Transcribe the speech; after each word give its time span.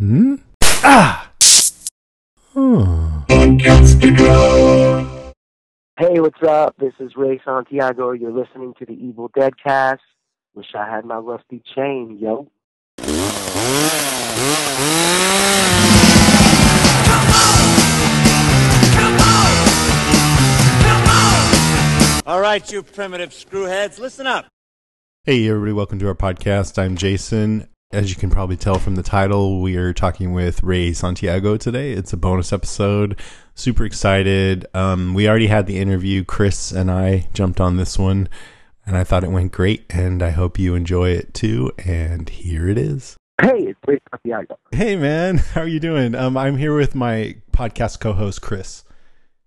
Hmm? 0.00 0.36
Ah! 0.82 1.30
Hmm. 2.54 3.18
Hey, 5.98 6.20
what's 6.20 6.42
up? 6.42 6.74
This 6.78 6.94
is 7.00 7.16
Ray 7.16 7.38
Santiago. 7.44 8.12
You're 8.12 8.32
listening 8.32 8.72
to 8.78 8.86
the 8.86 8.94
Evil 8.94 9.30
Dead 9.38 9.52
cast. 9.62 10.00
Wish 10.54 10.68
I 10.74 10.88
had 10.88 11.04
my 11.04 11.16
rusty 11.16 11.62
chain, 11.74 12.16
yo. 12.18 12.50
Come 12.96 13.10
on. 19.20 19.66
Come 20.82 21.08
on. 21.10 22.22
All 22.26 22.40
right, 22.40 22.72
you 22.72 22.82
primitive 22.82 23.32
screwheads, 23.32 23.98
listen 23.98 24.26
up. 24.26 24.46
Hey, 25.24 25.46
everybody, 25.46 25.74
welcome 25.74 25.98
to 25.98 26.08
our 26.08 26.14
podcast. 26.14 26.78
I'm 26.82 26.96
Jason. 26.96 27.68
As 27.92 28.08
you 28.08 28.14
can 28.14 28.30
probably 28.30 28.56
tell 28.56 28.78
from 28.78 28.94
the 28.94 29.02
title, 29.02 29.60
we 29.60 29.74
are 29.76 29.92
talking 29.92 30.32
with 30.32 30.62
Ray 30.62 30.92
Santiago 30.92 31.56
today. 31.56 31.90
It's 31.90 32.12
a 32.12 32.16
bonus 32.16 32.52
episode. 32.52 33.18
Super 33.56 33.84
excited. 33.84 34.64
Um, 34.74 35.12
we 35.12 35.28
already 35.28 35.48
had 35.48 35.66
the 35.66 35.78
interview. 35.78 36.22
Chris 36.22 36.70
and 36.70 36.88
I 36.88 37.26
jumped 37.34 37.60
on 37.60 37.78
this 37.78 37.98
one, 37.98 38.28
and 38.86 38.96
I 38.96 39.02
thought 39.02 39.24
it 39.24 39.32
went 39.32 39.50
great, 39.50 39.86
and 39.90 40.22
I 40.22 40.30
hope 40.30 40.56
you 40.56 40.76
enjoy 40.76 41.08
it 41.10 41.34
too. 41.34 41.72
And 41.84 42.28
here 42.28 42.68
it 42.68 42.78
is. 42.78 43.16
Hey, 43.42 43.58
it's 43.70 43.80
Ray 43.88 43.98
Santiago. 44.12 44.56
Hey, 44.70 44.94
man, 44.94 45.38
how 45.54 45.62
are 45.62 45.66
you 45.66 45.80
doing? 45.80 46.14
Um, 46.14 46.36
I'm 46.36 46.58
here 46.58 46.76
with 46.76 46.94
my 46.94 47.38
podcast 47.50 47.98
co-host, 47.98 48.40
Chris. 48.40 48.84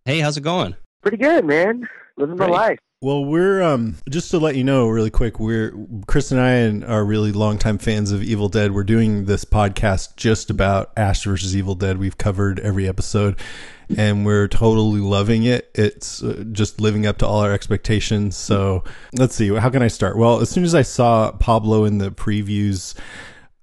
Hey, 0.03 0.19
how's 0.19 0.35
it 0.35 0.41
going? 0.41 0.75
Pretty 1.01 1.15
good, 1.15 1.45
man. 1.45 1.87
Living 2.17 2.35
my 2.35 2.47
Great. 2.47 2.53
life. 2.53 2.79
Well, 3.03 3.25
we're 3.25 3.61
um 3.61 3.97
just 4.09 4.31
to 4.31 4.39
let 4.39 4.55
you 4.55 4.63
know 4.63 4.87
really 4.87 5.09
quick, 5.09 5.37
we're 5.37 5.73
Chris 6.07 6.31
and 6.31 6.39
I 6.39 6.87
are 6.87 7.03
really 7.03 7.33
longtime 7.33 7.77
fans 7.79 8.13
of 8.13 8.23
Evil 8.23 8.47
Dead. 8.47 8.71
We're 8.71 8.85
doing 8.85 9.25
this 9.25 9.43
podcast 9.43 10.15
just 10.15 10.49
about 10.49 10.93
Ash 10.95 11.25
versus 11.25 11.53
Evil 11.53 11.75
Dead. 11.75 11.97
We've 11.97 12.17
covered 12.17 12.61
every 12.61 12.87
episode, 12.87 13.37
and 13.97 14.25
we're 14.25 14.47
totally 14.47 15.01
loving 15.01 15.43
it. 15.43 15.69
It's 15.75 16.23
uh, 16.23 16.45
just 16.53 16.79
living 16.79 17.05
up 17.05 17.17
to 17.17 17.27
all 17.27 17.41
our 17.41 17.51
expectations. 17.51 18.37
So 18.37 18.85
let's 19.17 19.35
see, 19.35 19.53
how 19.53 19.69
can 19.69 19.81
I 19.81 19.89
start? 19.89 20.17
Well, 20.17 20.39
as 20.39 20.49
soon 20.49 20.63
as 20.63 20.73
I 20.73 20.83
saw 20.83 21.33
Pablo 21.33 21.83
in 21.83 21.97
the 21.97 22.09
previews, 22.09 22.97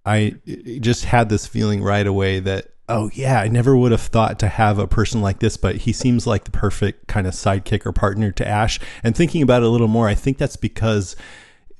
I 0.04 0.34
just 0.80 1.06
had 1.06 1.30
this 1.30 1.46
feeling 1.46 1.82
right 1.82 2.06
away 2.06 2.40
that 2.40 2.74
oh 2.90 3.10
yeah, 3.14 3.40
I 3.40 3.48
never 3.48 3.76
would 3.76 3.92
have 3.92 4.00
thought 4.02 4.38
to 4.40 4.48
have 4.48 4.78
a 4.78 4.86
person 4.86 5.22
like 5.22 5.38
this, 5.38 5.56
but 5.56 5.76
he 5.76 5.92
seems 5.92 6.26
like 6.26 6.44
the 6.44 6.50
perfect 6.50 7.06
kind 7.06 7.26
of 7.26 7.32
sidekick 7.32 7.86
or 7.86 7.92
partner 7.92 8.32
to 8.32 8.46
Ash. 8.46 8.78
And 9.02 9.16
thinking 9.16 9.42
about 9.42 9.62
it 9.62 9.66
a 9.66 9.70
little 9.70 9.88
more, 9.88 10.08
I 10.08 10.14
think 10.14 10.36
that's 10.36 10.56
because 10.56 11.16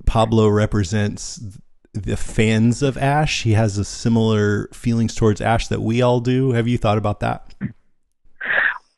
Pablo 0.06 0.48
represents 0.48 1.58
the 1.92 2.16
fans 2.16 2.83
of 2.83 2.97
Ash. 2.97 3.42
He 3.42 3.53
has 3.53 3.77
a 3.77 3.84
similar 3.84 4.69
feelings 4.72 5.14
towards 5.14 5.41
Ash 5.41 5.69
that 5.69 5.83
we 5.83 6.00
all 6.00 6.20
do. 6.20 6.53
Have 6.53 6.69
you 6.69 6.78
thought 6.78 6.98
about 6.98 7.20
that? 7.20 7.55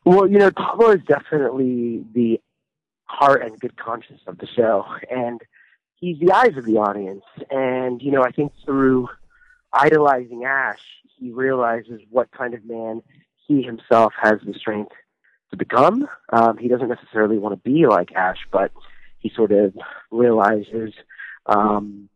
Well, 0.05 0.29
you 0.29 0.39
know, 0.39 0.51
Pablo 0.51 0.91
is 0.91 1.03
definitely 1.05 2.05
the 2.13 2.41
heart 3.05 3.43
and 3.43 3.59
good 3.59 3.77
conscience 3.77 4.21
of 4.27 4.39
the 4.39 4.47
show, 4.47 4.85
and 5.11 5.41
he's 5.97 6.19
the 6.19 6.33
eyes 6.33 6.57
of 6.57 6.65
the 6.65 6.77
audience. 6.77 7.25
And 7.51 8.03
you 8.03 8.11
know, 8.11 8.23
I 8.23 8.31
think 8.31 8.53
through 8.65 9.09
idolizing 9.73 10.45
Ash, 10.45 10.81
he 11.23 11.31
realizes 11.31 12.01
what 12.11 12.31
kind 12.33 12.55
of 12.55 12.65
man 12.65 13.03
he 13.47 13.63
himself 13.63 14.13
has 14.21 14.35
the 14.45 14.55
strength 14.55 14.93
to 15.51 15.57
become. 15.57 16.09
Um, 16.33 16.57
he 16.59 16.69
doesn't 16.69 16.89
necessarily 16.89 17.39
want 17.39 17.53
to 17.53 17.71
be 17.71 17.87
like 17.87 18.13
Ash, 18.13 18.39
but 18.51 18.73
he 19.19 19.31
sort 19.35 19.53
of 19.53 19.75
realizes 20.11 20.93
um, 21.47 22.09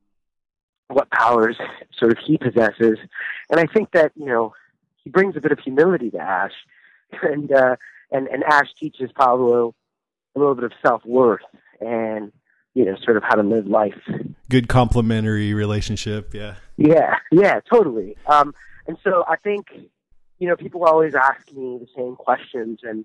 what 0.88 1.10
powers 1.10 1.56
sort 1.96 2.12
of 2.12 2.18
he 2.24 2.36
possesses. 2.36 2.98
And 3.50 3.60
I 3.60 3.66
think 3.66 3.92
that 3.92 4.12
you 4.16 4.26
know 4.26 4.54
he 5.04 5.10
brings 5.10 5.36
a 5.36 5.40
bit 5.40 5.52
of 5.52 5.60
humility 5.60 6.10
to 6.10 6.18
Ash, 6.18 6.52
and 7.22 7.52
uh, 7.52 7.76
and 8.10 8.26
and 8.26 8.42
Ash 8.42 8.72
teaches 8.78 9.10
Pablo 9.12 9.74
a 10.34 10.38
little 10.38 10.54
bit 10.54 10.64
of 10.64 10.72
self 10.84 11.04
worth 11.04 11.40
and 11.80 12.32
you 12.74 12.84
know 12.84 12.96
sort 13.04 13.16
of 13.16 13.22
how 13.22 13.36
to 13.36 13.42
live 13.42 13.66
life. 13.66 14.00
Good 14.48 14.68
complementary 14.68 15.54
relationship. 15.54 16.34
Yeah. 16.34 16.56
Yeah, 16.76 17.16
yeah, 17.32 17.60
totally. 17.72 18.16
Um, 18.26 18.54
and 18.86 18.96
so 19.02 19.24
I 19.26 19.36
think, 19.36 19.66
you 20.38 20.48
know, 20.48 20.56
people 20.56 20.84
always 20.84 21.14
ask 21.14 21.52
me 21.52 21.78
the 21.78 21.88
same 21.96 22.16
questions, 22.16 22.80
and 22.82 23.04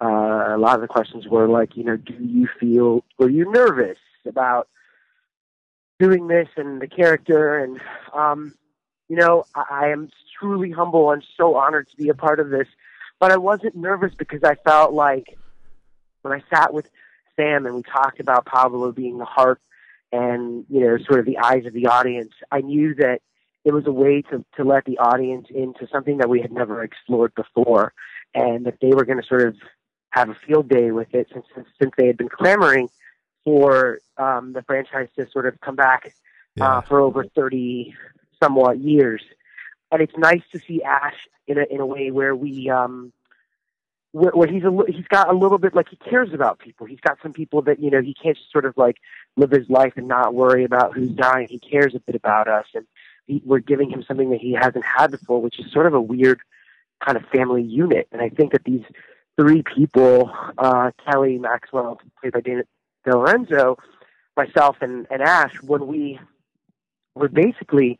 uh, 0.00 0.54
a 0.54 0.58
lot 0.58 0.76
of 0.76 0.80
the 0.80 0.88
questions 0.88 1.26
were 1.26 1.48
like, 1.48 1.76
you 1.76 1.84
know, 1.84 1.96
do 1.96 2.14
you 2.20 2.48
feel, 2.58 3.04
were 3.18 3.28
you 3.28 3.50
nervous 3.50 3.98
about 4.26 4.68
doing 5.98 6.26
this 6.26 6.48
and 6.56 6.80
the 6.80 6.88
character? 6.88 7.58
And, 7.58 7.80
um, 8.12 8.54
you 9.08 9.16
know, 9.16 9.44
I, 9.54 9.64
I 9.70 9.88
am 9.88 10.10
truly 10.38 10.70
humble 10.70 11.10
and 11.10 11.24
so 11.36 11.54
honored 11.54 11.88
to 11.90 11.96
be 11.96 12.08
a 12.08 12.14
part 12.14 12.40
of 12.40 12.50
this, 12.50 12.66
but 13.20 13.30
I 13.30 13.36
wasn't 13.36 13.76
nervous 13.76 14.12
because 14.16 14.42
I 14.42 14.56
felt 14.56 14.92
like 14.92 15.38
when 16.22 16.32
I 16.32 16.42
sat 16.54 16.74
with 16.74 16.88
Sam 17.36 17.66
and 17.66 17.74
we 17.74 17.82
talked 17.82 18.20
about 18.20 18.44
Pablo 18.44 18.92
being 18.92 19.18
the 19.18 19.24
heart 19.24 19.60
and 20.12 20.66
you 20.68 20.80
know 20.80 20.98
sort 20.98 21.18
of 21.18 21.26
the 21.26 21.38
eyes 21.38 21.64
of 21.66 21.72
the 21.72 21.86
audience 21.86 22.32
i 22.50 22.60
knew 22.60 22.94
that 22.94 23.20
it 23.64 23.72
was 23.72 23.86
a 23.86 23.92
way 23.92 24.22
to 24.22 24.44
to 24.56 24.64
let 24.64 24.84
the 24.84 24.98
audience 24.98 25.46
into 25.50 25.86
something 25.90 26.18
that 26.18 26.28
we 26.28 26.40
had 26.40 26.52
never 26.52 26.82
explored 26.82 27.34
before 27.34 27.92
and 28.34 28.66
that 28.66 28.78
they 28.80 28.92
were 28.92 29.04
going 29.04 29.20
to 29.20 29.26
sort 29.26 29.42
of 29.46 29.56
have 30.10 30.28
a 30.28 30.36
field 30.46 30.68
day 30.68 30.90
with 30.90 31.14
it 31.14 31.28
since 31.32 31.46
since, 31.80 31.92
they 31.96 32.06
had 32.06 32.16
been 32.16 32.28
clamoring 32.28 32.88
for 33.44 33.98
um 34.18 34.52
the 34.52 34.62
franchise 34.62 35.08
to 35.16 35.28
sort 35.30 35.46
of 35.46 35.60
come 35.60 35.76
back 35.76 36.14
Yeah. 36.56 36.78
uh, 36.78 36.80
for 36.82 37.00
over 37.00 37.24
30 37.24 37.94
somewhat 38.42 38.78
years 38.78 39.22
and 39.90 40.02
it's 40.02 40.16
nice 40.16 40.42
to 40.52 40.58
see 40.58 40.82
ash 40.82 41.28
in 41.46 41.58
a 41.58 41.64
in 41.70 41.80
a 41.80 41.86
way 41.86 42.10
where 42.10 42.34
we 42.34 42.70
um 42.70 43.12
where, 44.12 44.32
where 44.32 44.48
he's 44.48 44.62
a 44.64 44.70
he's 44.88 45.06
got 45.08 45.28
a 45.28 45.36
little 45.36 45.58
bit 45.58 45.74
like 45.74 45.88
he 45.88 45.96
cares 45.96 46.32
about 46.32 46.58
people. 46.58 46.86
He's 46.86 47.00
got 47.00 47.18
some 47.22 47.32
people 47.32 47.62
that 47.62 47.80
you 47.80 47.90
know 47.90 48.00
he 48.00 48.14
can't 48.14 48.36
just 48.36 48.52
sort 48.52 48.64
of 48.64 48.76
like 48.76 48.96
live 49.36 49.50
his 49.50 49.68
life 49.68 49.94
and 49.96 50.06
not 50.06 50.34
worry 50.34 50.64
about 50.64 50.94
who's 50.94 51.10
dying. 51.10 51.48
He 51.48 51.58
cares 51.58 51.94
a 51.94 52.00
bit 52.00 52.14
about 52.14 52.46
us, 52.48 52.66
and 52.74 52.86
we're 53.44 53.60
giving 53.60 53.90
him 53.90 54.04
something 54.06 54.30
that 54.30 54.40
he 54.40 54.52
hasn't 54.52 54.84
had 54.84 55.10
before, 55.10 55.40
which 55.40 55.58
is 55.58 55.72
sort 55.72 55.86
of 55.86 55.94
a 55.94 56.00
weird 56.00 56.40
kind 57.04 57.16
of 57.16 57.24
family 57.26 57.62
unit. 57.62 58.08
And 58.12 58.20
I 58.20 58.28
think 58.28 58.52
that 58.52 58.64
these 58.64 58.84
three 59.38 59.62
people, 59.62 60.30
uh, 60.58 60.90
Kelly 61.04 61.38
Maxwell, 61.38 62.00
played 62.20 62.32
by 62.32 62.40
Dana 62.40 62.62
DeLorenzo, 63.06 63.76
myself, 64.36 64.76
and, 64.80 65.06
and 65.10 65.22
Ash, 65.22 65.54
when 65.62 65.86
we 65.86 66.18
were 67.14 67.28
basically 67.28 67.98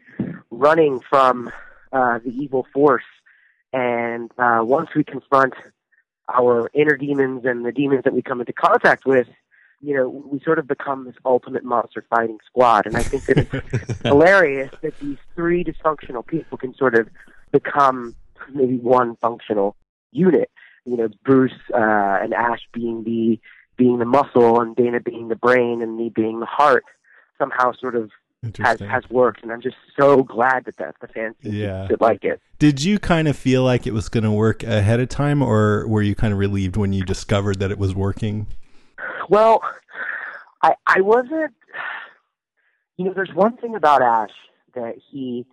running 0.50 1.00
from 1.00 1.50
uh, 1.92 2.18
the 2.24 2.30
evil 2.30 2.66
force, 2.72 3.04
and 3.72 4.30
uh, 4.38 4.60
once 4.62 4.90
we 4.94 5.04
confront 5.04 5.54
our 6.32 6.70
inner 6.72 6.96
demons 6.96 7.44
and 7.44 7.64
the 7.64 7.72
demons 7.72 8.04
that 8.04 8.14
we 8.14 8.22
come 8.22 8.40
into 8.40 8.52
contact 8.52 9.04
with, 9.04 9.26
you 9.82 9.94
know, 9.94 10.08
we 10.08 10.38
sort 10.40 10.58
of 10.60 10.68
become 10.68 11.04
this 11.04 11.16
ultimate 11.24 11.64
monster 11.64 12.04
fighting 12.08 12.38
squad. 12.46 12.86
And 12.86 12.96
I 12.96 13.02
think 13.02 13.24
that 13.26 13.64
it's 13.72 14.00
hilarious 14.02 14.70
that 14.80 14.98
these 15.00 15.18
three 15.34 15.64
dysfunctional 15.64 16.24
people 16.24 16.56
can 16.56 16.72
sort 16.74 16.94
of 16.94 17.08
become 17.50 18.14
maybe 18.54 18.76
one 18.78 19.16
functional 19.16 19.74
unit. 20.12 20.50
You 20.84 20.96
know, 20.96 21.08
Bruce 21.24 21.52
uh, 21.74 21.78
and 22.22 22.32
Ash 22.32 22.60
being 22.72 23.04
the 23.04 23.40
being 23.76 23.98
the 23.98 24.04
muscle, 24.04 24.60
and 24.60 24.76
Dana 24.76 25.00
being 25.00 25.28
the 25.28 25.36
brain, 25.36 25.82
and 25.82 25.96
me 25.96 26.10
being 26.14 26.40
the 26.40 26.46
heart. 26.46 26.84
Somehow, 27.38 27.72
sort 27.72 27.96
of 27.96 28.10
has 28.58 28.80
has 28.80 29.08
worked, 29.10 29.42
and 29.42 29.50
I'm 29.52 29.60
just 29.60 29.76
so 29.98 30.22
glad 30.22 30.64
that 30.66 30.76
that 30.78 30.96
the 31.00 31.08
fans 31.08 31.36
Yeah. 31.40 31.86
to 31.88 31.96
like 32.00 32.24
it. 32.24 32.40
Did 32.58 32.82
you 32.82 32.98
kind 32.98 33.26
of 33.28 33.36
feel 33.36 33.62
like 33.64 33.86
it 33.86 33.92
was 33.92 34.08
going 34.08 34.24
to 34.24 34.30
work 34.30 34.62
ahead 34.62 35.00
of 35.00 35.08
time, 35.08 35.42
or 35.42 35.86
were 35.88 36.02
you 36.02 36.14
kind 36.14 36.32
of 36.32 36.38
relieved 36.38 36.76
when 36.76 36.92
you 36.92 37.04
discovered 37.04 37.58
that 37.60 37.70
it 37.70 37.78
was 37.78 37.94
working? 37.94 38.46
Well, 39.28 39.62
I 40.62 40.74
I 40.86 41.00
wasn't. 41.00 41.54
You 42.96 43.06
know, 43.06 43.12
there's 43.14 43.34
one 43.34 43.56
thing 43.56 43.74
about 43.74 44.02
Ash 44.02 44.34
that 44.74 44.94
he 45.10 45.46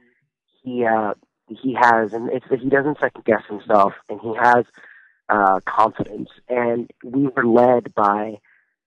he 0.64 0.86
uh, 0.86 1.14
he 1.48 1.76
has, 1.80 2.14
and 2.14 2.30
it's 2.32 2.46
that 2.50 2.60
he 2.60 2.70
doesn't 2.70 3.00
second 3.00 3.26
guess 3.26 3.44
himself, 3.50 3.94
and 4.10 4.20
he 4.22 4.34
has 4.42 4.66
uh, 5.30 5.60
confidence. 5.66 6.30
And 6.48 6.90
we 7.04 7.28
were 7.28 7.46
led 7.46 7.94
by 7.96 8.40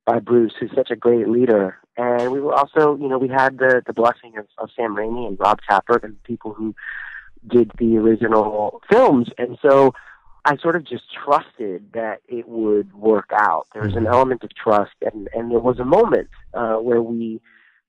by 0.04 0.18
Bruce, 0.18 0.54
who's 0.58 0.72
such 0.74 0.90
a 0.90 0.96
great 0.96 1.28
leader, 1.28 1.78
and 1.96 2.32
we 2.32 2.40
were 2.40 2.54
also, 2.54 2.96
you 2.96 3.08
know, 3.08 3.18
we 3.18 3.28
had 3.28 3.58
the 3.58 3.82
the 3.86 3.92
blessing 3.92 4.36
of, 4.38 4.46
of 4.58 4.70
Sam 4.74 4.96
Raimi 4.96 5.26
and 5.26 5.38
Rob 5.38 5.60
Tapert 5.68 6.02
and 6.04 6.22
people 6.24 6.52
who 6.52 6.74
did 7.46 7.70
the 7.78 7.96
original 7.98 8.80
films, 8.90 9.28
and 9.38 9.58
so 9.62 9.92
I 10.44 10.56
sort 10.56 10.74
of 10.74 10.84
just 10.84 11.04
trusted 11.12 11.92
that 11.92 12.20
it 12.28 12.48
would 12.48 12.92
work 12.94 13.30
out. 13.32 13.66
There 13.72 13.82
was 13.82 13.94
an 13.94 14.04
Mhm. 14.04 14.12
element 14.12 14.42
of 14.44 14.54
trust, 14.54 14.94
and 15.02 15.28
and 15.34 15.50
there 15.50 15.60
was 15.60 15.78
a 15.78 15.84
moment 15.84 16.28
uh, 16.54 16.76
where 16.76 17.00
we 17.02 17.40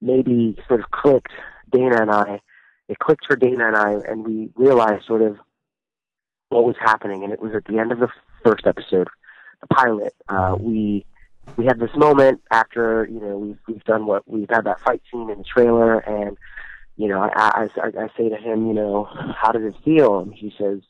maybe 0.02 0.58
sort 0.68 0.80
of 0.80 0.92
clicked. 0.92 1.32
Dana 1.72 2.02
and 2.02 2.12
I, 2.12 2.40
it 2.88 3.00
clicked 3.00 3.26
for 3.26 3.36
Dana 3.36 3.68
and 3.68 3.76
I, 3.76 3.94
and 4.08 4.26
we 4.26 4.52
realized 4.56 5.06
sort 5.06 5.24
of 5.24 5.40
what 6.50 6.66
was 6.66 6.76
happening. 6.80 7.24
And 7.24 7.34
it 7.34 7.42
was 7.42 7.56
at 7.56 7.66
the 7.66 7.80
end 7.80 7.92
of 7.92 8.00
the 8.00 8.10
first 8.44 8.68
episode, 8.68 9.08
the 9.62 9.68
pilot. 9.68 10.14
Uh, 10.30 10.56
we 10.60 11.06
we 11.58 11.66
had 11.66 11.80
this 11.80 11.96
moment 11.96 12.42
after 12.52 13.08
you 13.12 13.20
know 13.20 13.38
we've 13.38 13.60
we've 13.68 13.84
done 13.86 14.06
what 14.06 14.30
we've 14.30 14.50
had 14.50 14.66
that 14.66 14.80
fight 14.82 15.02
scene 15.12 15.30
in 15.32 15.40
the 15.40 15.44
trailer, 15.44 15.98
and 16.00 16.38
you 16.96 17.08
know, 17.08 17.20
I, 17.22 17.68
I, 17.76 17.88
I 18.04 18.08
say 18.16 18.30
to 18.30 18.38
him, 18.38 18.68
you 18.68 18.74
know, 18.74 19.06
how 19.36 19.52
did 19.52 19.64
it 19.64 19.74
feel? 19.84 20.20
And 20.20 20.32
he 20.32 20.54
says, 20.60 20.82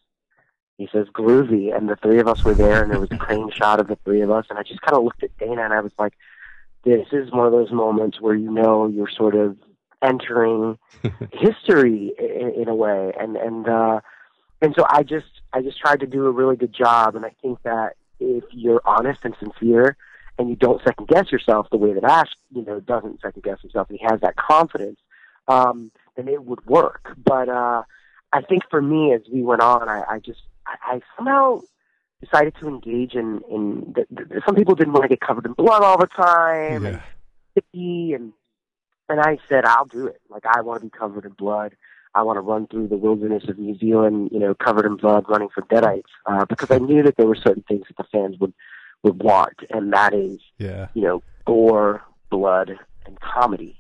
he 0.84 0.98
says 0.98 1.08
groovy. 1.14 1.76
And 1.76 1.90
the 1.90 1.96
three 1.96 2.20
of 2.20 2.28
us 2.28 2.44
were 2.44 2.54
there, 2.54 2.84
and 2.84 2.92
there 2.92 3.00
was 3.00 3.12
a 3.12 3.18
crane 3.18 3.50
shot 3.56 3.80
of 3.80 3.88
the 3.88 3.98
three 4.04 4.22
of 4.22 4.32
us. 4.32 4.46
And 4.50 4.60
I 4.60 4.64
just 4.64 4.82
kind 4.82 4.98
of 4.98 5.04
looked 5.04 5.24
at 5.24 5.38
Dana, 5.38 5.64
and 5.64 5.74
I 5.74 5.80
was 5.80 5.94
like, 5.98 6.14
this 6.84 7.08
is 7.12 7.32
one 7.32 7.46
of 7.46 7.54
those 7.54 7.72
moments 7.72 8.20
where 8.20 8.36
you 8.36 8.52
know 8.52 8.88
you're 8.88 9.10
sort 9.10 9.36
of 9.36 9.58
entering 10.02 10.78
history 11.32 12.14
in, 12.20 12.62
in 12.62 12.68
a 12.68 12.76
way. 12.76 13.14
And 13.18 13.38
and 13.38 13.68
uh, 13.68 14.02
and 14.62 14.76
so 14.78 14.86
I 14.90 15.04
just 15.04 15.28
I 15.54 15.62
just 15.62 15.80
tried 15.80 16.02
to 16.02 16.08
do 16.08 16.26
a 16.26 16.32
really 16.32 16.58
good 16.58 16.74
job. 16.74 17.16
And 17.16 17.26
I 17.26 17.32
think 17.42 17.62
that 17.64 17.96
if 18.20 18.44
you're 18.52 18.82
honest 18.86 19.22
and 19.24 19.36
sincere, 19.40 19.96
and 20.38 20.50
you 20.50 20.56
don't 20.56 20.84
second 20.84 21.08
guess 21.08 21.32
yourself 21.32 21.68
the 21.72 21.78
way 21.78 21.94
that 21.94 22.04
Ash, 22.04 22.30
you 22.52 22.66
know, 22.66 22.80
doesn't 22.80 23.22
second 23.22 23.44
guess 23.44 23.62
himself, 23.62 23.90
and 23.90 24.00
he 24.00 24.06
has 24.10 24.20
that 24.22 24.36
confidence, 24.36 25.00
um, 25.48 25.92
then 26.18 26.28
it 26.28 26.44
would 26.44 26.66
work. 26.66 27.16
But 27.24 27.50
uh, 27.50 27.84
I 28.34 28.42
think 28.42 28.64
for 28.70 28.82
me, 28.82 29.14
as 29.14 29.22
we 29.32 29.44
went 29.44 29.62
on, 29.62 29.88
I, 29.88 30.04
I 30.10 30.20
just 30.20 30.42
I, 30.68 30.96
I 30.96 31.02
somehow 31.18 31.62
decided 32.22 32.56
to 32.62 32.68
engage 32.68 33.14
in 33.16 33.42
in 33.50 33.94
the, 33.96 34.06
the, 34.10 34.42
some 34.46 34.56
people 34.56 34.76
didn't 34.76 34.94
want 34.94 35.04
to 35.04 35.10
get 35.10 35.20
covered 35.22 35.46
in 35.46 35.54
blood 35.54 35.84
all 35.84 35.98
the 35.98 36.08
time 36.08 36.84
Yeah. 36.84 36.90
and 36.90 37.02
sticky 37.52 38.14
and 38.14 38.34
and 39.10 39.20
I 39.20 39.38
said 39.50 39.66
I'll 39.66 39.86
do 39.86 40.08
it. 40.08 40.22
Like 40.30 40.44
I 40.46 40.62
want 40.62 40.80
to 40.82 40.86
be 40.86 40.90
covered 40.98 41.26
in 41.26 41.32
blood. 41.32 41.76
I 42.16 42.22
want 42.22 42.38
to 42.38 42.42
run 42.42 42.68
through 42.68 42.88
the 42.90 42.96
wilderness 42.98 43.44
of 43.50 43.58
New 43.58 43.76
Zealand, 43.78 44.30
you 44.32 44.40
know, 44.40 44.54
covered 44.54 44.86
in 44.86 44.98
blood, 44.98 45.26
running 45.28 45.50
from 45.50 45.64
deadites, 45.66 46.04
uh, 46.28 46.46
because 46.46 46.70
I 46.70 46.78
knew 46.78 47.02
that 47.04 47.18
there 47.18 47.26
were 47.26 47.36
certain 47.36 47.64
things 47.68 47.86
that 47.88 47.98
the 47.98 48.04
fans 48.12 48.38
would 48.40 48.54
would 49.04 49.22
want, 49.22 49.58
and 49.72 49.92
that 49.94 50.14
is 50.14 50.40
Yeah. 50.60 50.88
you 50.94 51.02
know, 51.02 51.22
gore, 51.46 52.04
blood, 52.30 52.78
and 53.06 53.20
comedy. 53.20 53.80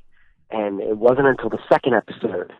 And 0.51 0.81
it 0.81 0.97
wasn't 0.97 1.27
until 1.27 1.49
the 1.49 1.59
second 1.69 1.93
episode 1.93 2.51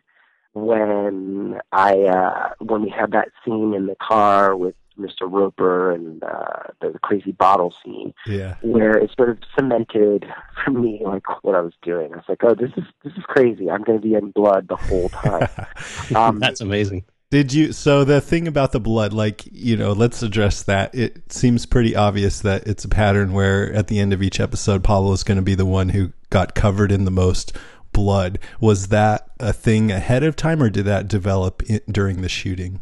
when 0.53 1.59
I 1.71 1.93
uh 2.03 2.49
when 2.59 2.83
we 2.83 2.89
had 2.89 3.11
that 3.11 3.29
scene 3.43 3.73
in 3.73 3.87
the 3.87 3.95
car 3.95 4.55
with 4.55 4.75
Mr. 4.99 5.21
Roper 5.23 5.91
and 5.91 6.23
uh 6.23 6.63
the, 6.81 6.91
the 6.91 6.99
crazy 6.99 7.31
bottle 7.31 7.73
scene 7.83 8.13
Yeah. 8.27 8.55
where 8.61 8.95
it 8.97 9.11
sort 9.17 9.29
of 9.29 9.39
cemented 9.57 10.25
for 10.63 10.71
me 10.71 11.01
like 11.03 11.43
what 11.43 11.55
I 11.55 11.61
was 11.61 11.73
doing. 11.81 12.13
I 12.13 12.17
was 12.17 12.25
like, 12.29 12.43
Oh, 12.43 12.53
this 12.53 12.71
is 12.77 12.83
this 13.03 13.13
is 13.13 13.23
crazy. 13.23 13.69
I'm 13.69 13.83
gonna 13.83 13.99
be 13.99 14.13
in 14.13 14.31
blood 14.31 14.67
the 14.67 14.75
whole 14.75 15.09
time. 15.09 15.47
Um 16.15 16.39
That's 16.39 16.61
amazing. 16.61 17.05
Did 17.31 17.51
you? 17.51 17.73
So 17.73 18.03
the 18.03 18.21
thing 18.21 18.47
about 18.47 18.73
the 18.73 18.79
blood, 18.79 19.11
like 19.11 19.41
you 19.51 19.75
know, 19.75 19.93
let's 19.93 20.21
address 20.21 20.61
that. 20.63 20.93
It 20.93 21.31
seems 21.31 21.65
pretty 21.65 21.95
obvious 21.95 22.41
that 22.41 22.67
it's 22.67 22.85
a 22.85 22.87
pattern 22.89 23.33
where 23.33 23.73
at 23.73 23.87
the 23.87 23.97
end 23.97 24.13
of 24.13 24.21
each 24.21 24.39
episode, 24.39 24.83
Pablo 24.83 25.13
is 25.13 25.23
going 25.23 25.37
to 25.37 25.41
be 25.41 25.55
the 25.55 25.65
one 25.65 25.89
who 25.89 26.13
got 26.29 26.53
covered 26.53 26.91
in 26.91 27.05
the 27.05 27.11
most 27.11 27.57
blood. 27.93 28.39
Was 28.59 28.87
that 28.89 29.29
a 29.39 29.53
thing 29.53 29.91
ahead 29.91 30.23
of 30.23 30.35
time, 30.35 30.61
or 30.61 30.69
did 30.69 30.85
that 30.85 31.07
develop 31.07 31.63
in, 31.63 31.81
during 31.89 32.21
the 32.21 32.29
shooting? 32.29 32.79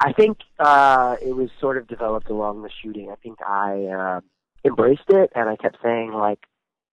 I 0.00 0.12
think 0.12 0.38
uh, 0.58 1.16
it 1.20 1.34
was 1.34 1.50
sort 1.60 1.76
of 1.76 1.88
developed 1.88 2.30
along 2.30 2.62
the 2.62 2.70
shooting. 2.82 3.10
I 3.10 3.16
think 3.16 3.38
I 3.42 3.86
uh, 3.86 4.20
embraced 4.64 5.08
it, 5.08 5.32
and 5.34 5.48
I 5.48 5.56
kept 5.56 5.78
saying 5.82 6.12
like, 6.12 6.38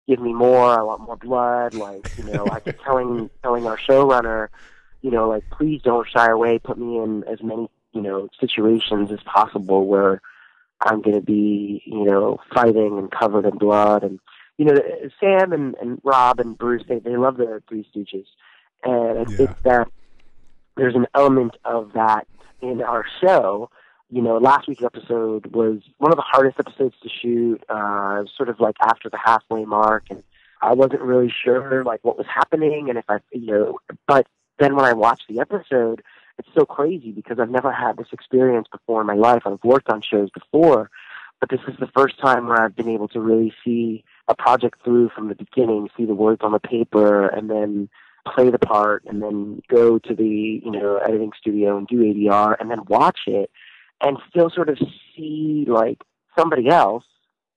"Give 0.08 0.20
me 0.20 0.34
more! 0.34 0.68
I 0.68 0.82
want 0.82 1.02
more 1.02 1.18
blood!" 1.18 1.76
Like 1.76 2.12
you 2.18 2.24
know, 2.24 2.48
I 2.52 2.60
kept 2.60 2.82
telling 2.84 3.30
telling 3.44 3.68
our 3.68 3.78
showrunner, 3.78 4.48
you 5.02 5.12
know, 5.12 5.30
like 5.30 5.44
please 5.52 5.82
don't 5.84 6.08
shy 6.08 6.28
away. 6.32 6.58
Put 6.58 6.80
me 6.80 6.98
in 6.98 7.24
as 7.26 7.44
many 7.44 7.70
you 7.94 8.02
know 8.02 8.28
situations 8.40 9.12
as 9.12 9.20
possible 9.24 9.86
where 9.88 10.22
I'm 10.82 11.02
going 11.02 11.16
to 11.16 11.22
be 11.22 11.84
you 11.86 12.06
know 12.06 12.40
fighting 12.54 12.98
and 12.98 13.12
covered 13.12 13.46
in 13.46 13.58
blood. 13.58 14.04
And 14.04 14.20
you 14.58 14.66
know, 14.66 14.76
Sam 15.20 15.52
and, 15.54 15.76
and 15.82 16.00
Rob 16.04 16.40
and 16.40 16.58
Bruce 16.58 16.84
they 16.88 17.00
they 17.00 17.18
love 17.18 17.38
the 17.38 17.62
Three 17.68 17.88
Stooges, 17.94 18.26
and 18.84 19.20
I 19.20 19.26
Yeah. 19.30 19.38
think 19.38 19.52
that 19.64 19.88
there's 20.78 20.96
an 20.96 21.08
element 21.16 21.56
of 21.64 21.94
that 21.94 22.28
in 22.62 22.82
our 22.82 23.06
show. 23.22 23.70
You 24.10 24.22
know, 24.22 24.38
last 24.38 24.68
week's 24.68 24.84
episode 24.84 25.48
was 25.56 25.80
one 25.98 26.12
of 26.12 26.18
the 26.18 26.24
hardest 26.26 26.60
episodes 26.60 26.96
to 27.02 27.10
shoot. 27.10 27.64
Uh, 27.70 28.24
sort 28.36 28.50
of 28.50 28.60
like 28.60 28.76
after 28.82 29.10
the 29.10 29.20
halfway 29.24 29.66
mark, 29.66 30.06
and 30.10 30.24
I 30.62 30.74
wasn't 30.74 31.02
really 31.02 31.34
sure 31.44 31.84
like 31.84 32.04
what 32.04 32.18
was 32.18 32.28
happening, 32.28 32.90
and 32.90 32.98
if 32.98 33.06
I, 33.10 33.18
you 33.32 33.48
know, 33.52 33.80
but 34.08 34.28
then 34.60 34.76
when 34.76 34.86
I 34.86 34.94
watched 34.94 35.28
the 35.28 35.40
episode, 35.40 36.02
it's 36.38 36.48
so 36.56 36.66
crazy 36.66 37.12
because 37.12 37.40
I've 37.40 37.50
never 37.50 37.72
had 37.72 37.98
this 37.98 38.08
experience 38.12 38.68
before 38.72 39.02
in 39.02 39.08
my 39.08 39.16
life. 39.16 39.44
I've 39.46 39.64
worked 39.64 39.90
on 39.90 40.02
shows 40.02 40.30
before, 40.32 40.90
but 41.40 41.50
this 41.50 41.62
is 41.68 41.76
the 41.80 41.90
first 41.96 42.20
time 42.20 42.48
where 42.48 42.62
I've 42.62 42.76
been 42.76 42.90
able 42.90 43.08
to 43.10 43.20
really 43.20 43.54
see 43.64 44.04
a 44.28 44.36
project 44.36 44.84
through 44.84 45.10
from 45.10 45.30
the 45.30 45.36
beginning, 45.36 45.90
see 45.96 46.06
the 46.06 46.16
words 46.16 46.42
on 46.44 46.52
the 46.52 46.60
paper, 46.60 47.28
and 47.28 47.50
then 47.50 47.90
play 48.34 48.50
the 48.50 48.60
part 48.60 49.04
and 49.06 49.22
then 49.22 49.62
go 49.70 50.00
to 50.00 50.16
the 50.16 50.60
you 50.64 50.72
know 50.72 50.98
editing 50.98 51.32
studio 51.40 51.78
and 51.78 51.88
do 51.88 51.98
ADR 51.98 52.56
and 52.60 52.72
then 52.72 52.80
watch 52.88 53.20
it 53.28 53.52
and 54.02 54.18
still 54.30 54.50
sort 54.50 54.70
of 54.70 54.80
see 55.16 55.66
like 55.68 56.02
somebody 56.38 56.68
else 56.68 57.04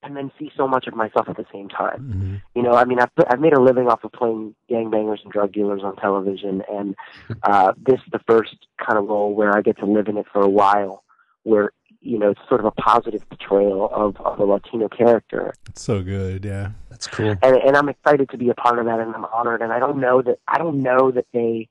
and 0.02 0.16
then 0.16 0.30
see 0.38 0.50
so 0.56 0.68
much 0.68 0.86
of 0.86 0.94
myself 0.94 1.28
at 1.28 1.36
the 1.36 1.46
same 1.52 1.68
time. 1.68 2.00
Mm-hmm. 2.00 2.34
You 2.54 2.62
know, 2.62 2.72
I 2.72 2.84
mean, 2.84 3.00
I've 3.00 3.10
I've 3.28 3.40
made 3.40 3.52
a 3.52 3.60
living 3.60 3.88
off 3.88 4.04
of 4.04 4.12
playing 4.12 4.54
gangbangers 4.70 5.22
and 5.24 5.32
drug 5.32 5.52
dealers 5.52 5.82
on 5.82 5.96
television, 5.96 6.62
and 6.70 6.94
uh, 7.42 7.72
this 7.76 7.96
is 7.96 8.12
the 8.12 8.20
first 8.28 8.54
kind 8.78 8.98
of 8.98 9.08
role 9.08 9.34
where 9.34 9.56
I 9.56 9.62
get 9.62 9.78
to 9.78 9.86
live 9.86 10.08
in 10.08 10.16
it 10.16 10.26
for 10.32 10.40
a 10.40 10.48
while, 10.48 11.02
where 11.42 11.72
you 12.00 12.18
know 12.18 12.30
it's 12.30 12.40
sort 12.48 12.60
of 12.60 12.66
a 12.66 12.70
positive 12.72 13.28
portrayal 13.28 13.88
of, 13.92 14.16
of 14.20 14.38
a 14.38 14.44
Latino 14.44 14.88
character, 14.88 15.54
It's 15.68 15.82
so 15.82 16.02
good. 16.02 16.44
Yeah. 16.44 16.70
That's 16.90 17.06
cool. 17.06 17.36
and 17.42 17.56
and 17.56 17.76
I'm 17.76 17.88
excited 17.88 18.28
to 18.30 18.36
be 18.38 18.48
a 18.48 18.54
part 18.54 18.78
of 18.78 18.86
that, 18.86 18.98
and 19.00 19.14
I'm 19.14 19.24
honored. 19.26 19.62
And 19.62 19.72
I 19.72 19.78
don't 19.78 20.00
know 20.00 20.20
that 20.22 20.38
I 20.48 20.58
don't 20.58 20.82
know 20.82 21.10
that 21.12 21.26
they, 21.32 21.68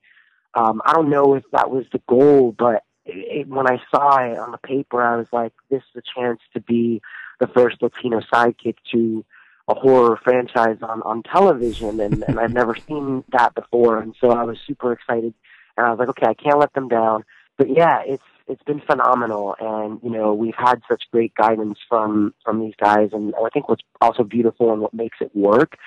um, 0.53 0.81
I 0.85 0.93
don't 0.93 1.09
know 1.09 1.35
if 1.35 1.43
that 1.51 1.69
was 1.69 1.85
the 1.91 2.01
goal, 2.07 2.53
but 2.57 2.83
it, 3.05 3.41
it, 3.41 3.47
when 3.47 3.67
I 3.69 3.77
saw 3.91 4.17
it 4.19 4.37
on 4.37 4.51
the 4.51 4.57
paper, 4.57 5.01
I 5.01 5.17
was 5.17 5.27
like, 5.33 5.53
this 5.69 5.81
is 5.93 6.01
a 6.01 6.19
chance 6.19 6.39
to 6.53 6.61
be 6.61 7.01
the 7.39 7.47
first 7.47 7.81
Latino 7.81 8.21
sidekick 8.21 8.75
to 8.93 9.25
a 9.67 9.73
horror 9.75 10.17
franchise 10.23 10.77
on 10.81 11.01
on 11.01 11.23
television, 11.23 11.99
and 11.99 12.23
and 12.27 12.39
I've 12.39 12.53
never 12.53 12.75
seen 12.75 13.23
that 13.31 13.53
before, 13.55 13.99
and 13.99 14.15
so 14.19 14.31
I 14.31 14.43
was 14.43 14.57
super 14.65 14.93
excited, 14.93 15.33
and 15.75 15.85
I 15.85 15.89
was 15.89 15.99
like, 15.99 16.09
okay, 16.09 16.27
I 16.27 16.33
can't 16.33 16.59
let 16.59 16.73
them 16.73 16.87
down. 16.87 17.25
But 17.57 17.69
yeah, 17.69 18.01
it's 18.05 18.23
it's 18.47 18.63
been 18.63 18.81
phenomenal, 18.81 19.55
and 19.59 19.99
you 20.03 20.09
know 20.09 20.33
we've 20.33 20.55
had 20.55 20.81
such 20.89 21.03
great 21.11 21.33
guidance 21.35 21.79
from 21.89 22.33
from 22.43 22.59
these 22.59 22.75
guys, 22.81 23.09
and 23.13 23.33
I 23.35 23.49
think 23.49 23.69
what's 23.69 23.83
also 24.01 24.23
beautiful 24.23 24.71
and 24.71 24.81
what 24.81 24.93
makes 24.93 25.17
it 25.21 25.35
work 25.35 25.77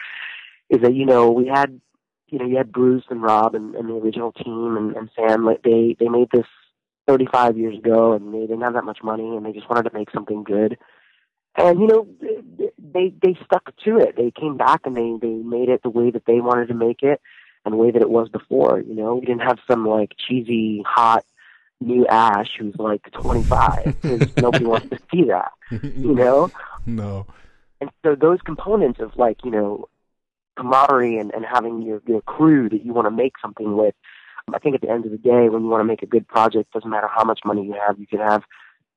is 0.69 0.81
that 0.83 0.95
you 0.95 1.07
know 1.07 1.31
we 1.31 1.47
had 1.47 1.81
you 2.29 2.39
know 2.39 2.47
you 2.47 2.57
had 2.57 2.73
Bruce 2.73 3.05
and 3.11 3.23
Rob 3.23 3.55
and, 3.55 3.75
and 3.75 3.89
the 3.89 3.95
original 3.95 4.33
team 4.33 4.77
and, 4.77 4.97
and 4.97 5.11
Sam 5.17 5.45
like 5.45 5.62
they 5.62 5.97
they 5.99 6.09
made 6.09 6.29
this 6.33 6.47
35 7.07 7.59
years 7.59 7.79
ago, 7.79 8.12
and 8.12 8.33
they 8.33 8.40
didn't 8.40 8.61
have 8.61 8.75
that 8.75 8.85
much 8.85 8.99
money, 9.02 9.37
and 9.37 9.45
they 9.45 9.52
just 9.52 9.69
wanted 9.69 9.88
to 9.88 9.97
make 9.97 10.11
something 10.11 10.45
good, 10.45 10.79
and 11.57 11.81
you 11.81 11.87
know 11.87 12.07
they 12.79 13.14
they 13.23 13.38
stuck 13.45 13.75
to 13.85 13.99
it. 13.99 14.17
They 14.17 14.31
came 14.31 14.57
back 14.57 14.83
and 14.85 14.97
they 14.97 15.17
they 15.21 15.35
made 15.35 15.69
it 15.69 15.83
the 15.83 15.90
way 15.90 16.11
that 16.11 16.26
they 16.26 16.40
wanted 16.40 16.69
to 16.69 16.75
make 16.75 17.02
it, 17.02 17.21
and 17.64 17.73
the 17.73 17.79
way 17.79 17.90
that 17.90 18.02
it 18.02 18.11
was 18.11 18.29
before. 18.29 18.81
You 18.81 18.95
know, 18.95 19.14
we 19.14 19.26
didn't 19.26 19.43
have 19.43 19.59
some 19.69 19.87
like 19.87 20.12
cheesy 20.29 20.83
hot 20.87 21.25
new 21.80 22.06
Ash 22.06 22.50
who's 22.58 22.75
like 22.78 23.10
25 23.12 23.96
because 24.00 24.37
nobody 24.37 24.64
wants 24.64 24.90
to 24.90 24.99
see 25.10 25.25
that. 25.25 25.52
You 25.70 26.14
know, 26.14 26.50
no. 26.87 27.26
and 27.80 27.90
so 28.04 28.14
those 28.14 28.40
components 28.42 29.00
of 29.00 29.16
like 29.16 29.38
you 29.44 29.50
know 29.50 29.88
camaraderie 30.56 31.18
and, 31.18 31.32
and 31.32 31.44
having 31.44 31.82
your 31.82 32.02
your 32.06 32.22
crew 32.22 32.68
that 32.68 32.84
you 32.84 32.92
want 32.92 33.06
to 33.06 33.10
make 33.10 33.34
something 33.40 33.76
with. 33.76 33.94
I 34.52 34.58
think 34.58 34.75
at 34.75 34.80
the 34.80 34.90
end 34.90 35.04
of 35.04 35.12
the 35.12 35.18
day, 35.18 35.49
when 35.49 35.62
you 35.62 35.68
want 35.68 35.80
to 35.80 35.84
make 35.84 36.02
a 36.02 36.06
good 36.06 36.26
project, 36.26 36.72
doesn't 36.72 36.90
matter 36.90 37.08
how 37.08 37.22
much 37.22 37.40
money 37.44 37.64
you 37.64 37.76
have. 37.87 38.00
You 38.00 38.06
can 38.06 38.18
have 38.18 38.42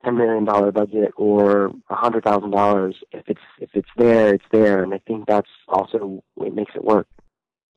ten 0.04 0.18
million 0.18 0.46
dollar 0.46 0.72
budget 0.72 1.12
or 1.16 1.72
a 1.90 1.96
hundred 1.96 2.24
thousand 2.24 2.52
dollars. 2.52 2.96
If 3.12 3.28
it's 3.28 3.42
if 3.60 3.70
it's 3.74 3.90
there, 3.98 4.34
it's 4.34 4.46
there, 4.52 4.84
and 4.84 4.94
I 4.94 5.00
think 5.00 5.28
that's 5.28 5.50
also 5.68 6.24
what 6.36 6.54
makes 6.54 6.76
it 6.76 6.84
work. 6.84 7.08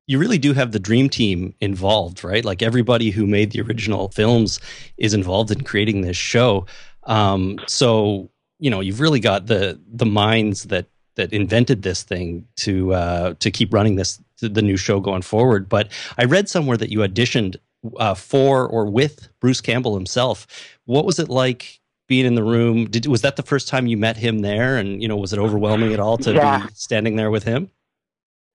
You 0.07 0.19
really 0.19 0.39
do 0.39 0.53
have 0.53 0.73
the 0.73 0.79
dream 0.79 1.09
team 1.09 1.55
involved, 1.61 2.23
right? 2.23 2.45
Like 2.45 2.63
everybody 2.63 3.11
who 3.11 3.27
made 3.27 3.51
the 3.53 3.61
original 3.61 4.09
films 4.11 4.61
is 4.97 5.15
involved 5.15 5.51
in 5.51 5.63
creating 5.65 6.03
this 6.03 6.17
show. 6.17 6.67
Um, 7.05 7.59
so 7.67 8.31
you 8.59 8.71
know, 8.71 8.81
you've 8.81 9.01
really 9.01 9.21
got 9.21 9.47
the 9.47 9.81
the 9.93 10.07
minds 10.07 10.65
that 10.65 10.87
that 11.17 11.33
invented 11.33 11.83
this 11.83 12.03
thing 12.03 12.47
to 12.57 12.93
uh, 12.95 13.35
to 13.41 13.51
keep 13.51 13.73
running 13.73 13.97
this 13.97 14.21
the 14.41 14.63
new 14.63 14.77
show 14.77 15.01
going 15.01 15.23
forward. 15.23 15.69
But 15.69 15.91
I 16.19 16.25
read 16.25 16.49
somewhere 16.49 16.77
that 16.77 16.91
you 16.91 16.99
auditioned 17.01 17.57
uh, 17.99 18.15
for 18.15 18.67
or 18.67 18.87
with 18.87 19.29
Bruce 19.41 19.61
Campbell 19.61 19.95
himself. 19.95 20.47
What 20.85 21.05
was 21.05 21.19
it 21.19 21.29
like 21.29 21.81
being 22.09 22.27
in 22.27 22.35
the 22.35 22.45
room? 22.45 22.87
Did 22.89 23.07
was 23.07 23.23
that 23.23 23.37
the 23.37 23.43
first 23.43 23.69
time 23.69 23.87
you 23.87 23.97
met 23.97 24.17
him 24.17 24.41
there? 24.41 24.77
And 24.77 25.03
you 25.03 25.09
know, 25.09 25.17
was 25.17 25.33
it 25.33 25.39
overwhelming 25.39 25.93
at 25.93 26.01
all 26.01 26.17
to 26.19 26.33
Yeah. 26.33 26.67
be 26.67 26.75
standing 26.75 27.17
there 27.17 27.31
with 27.31 27.45
him? 27.45 27.71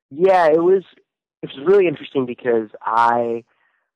Yeah, 0.10 0.48
it 0.48 0.62
was 0.63 0.84
it 1.42 1.50
was 1.54 1.66
really 1.66 1.88
interesting 1.88 2.26
because 2.26 2.70
I 2.82 3.44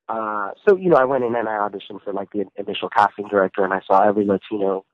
uh 0.08 0.52
so 0.68 0.76
you 0.76 0.90
know, 0.90 0.98
I 0.98 1.06
went 1.06 1.24
in 1.24 1.36
and 1.36 1.50
I 1.50 1.54
auditioned 1.54 2.04
for 2.04 2.14
like 2.14 2.32
the 2.32 2.46
initial 2.56 2.90
casting 2.90 3.28
director 3.28 3.64
and 3.64 3.74
I 3.74 3.82
saw 3.88 4.08
every 4.08 4.26
Latino 4.26 4.86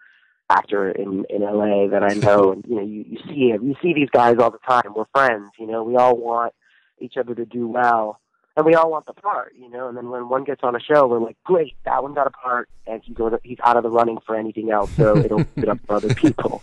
actor 0.49 0.89
in 0.89 1.25
in 1.29 1.41
LA 1.41 1.87
that 1.87 2.03
I 2.03 2.13
know 2.15 2.51
and 2.53 2.65
you 2.67 2.75
know, 2.75 2.83
you, 2.83 3.05
you 3.07 3.17
see 3.27 3.51
it. 3.51 3.61
You 3.61 3.75
see 3.81 3.93
these 3.93 4.09
guys 4.11 4.37
all 4.39 4.51
the 4.51 4.59
time. 4.67 4.93
We're 4.95 5.05
friends, 5.13 5.51
you 5.59 5.67
know, 5.67 5.83
we 5.83 5.95
all 5.95 6.17
want 6.17 6.53
each 6.99 7.17
other 7.17 7.33
to 7.35 7.45
do 7.45 7.67
well. 7.67 8.19
and 8.55 8.65
we 8.65 8.75
all 8.75 8.91
want 8.91 9.05
the 9.05 9.13
part, 9.13 9.53
you 9.57 9.69
know. 9.69 9.87
And 9.87 9.97
then 9.97 10.09
when 10.09 10.29
one 10.29 10.43
gets 10.43 10.61
on 10.63 10.75
a 10.75 10.79
show, 10.79 11.07
we're 11.07 11.19
like, 11.19 11.37
great, 11.43 11.75
that 11.85 12.03
one 12.03 12.13
got 12.13 12.27
a 12.27 12.31
part, 12.31 12.69
and 12.85 13.01
he's 13.03 13.15
over, 13.19 13.39
he's 13.43 13.57
out 13.63 13.77
of 13.77 13.83
the 13.83 13.89
running 13.89 14.17
for 14.25 14.35
anything 14.35 14.71
else, 14.71 14.91
so 14.91 15.17
it'll 15.17 15.43
fit 15.55 15.69
up 15.69 15.79
for 15.87 15.95
other 15.95 16.13
people. 16.13 16.61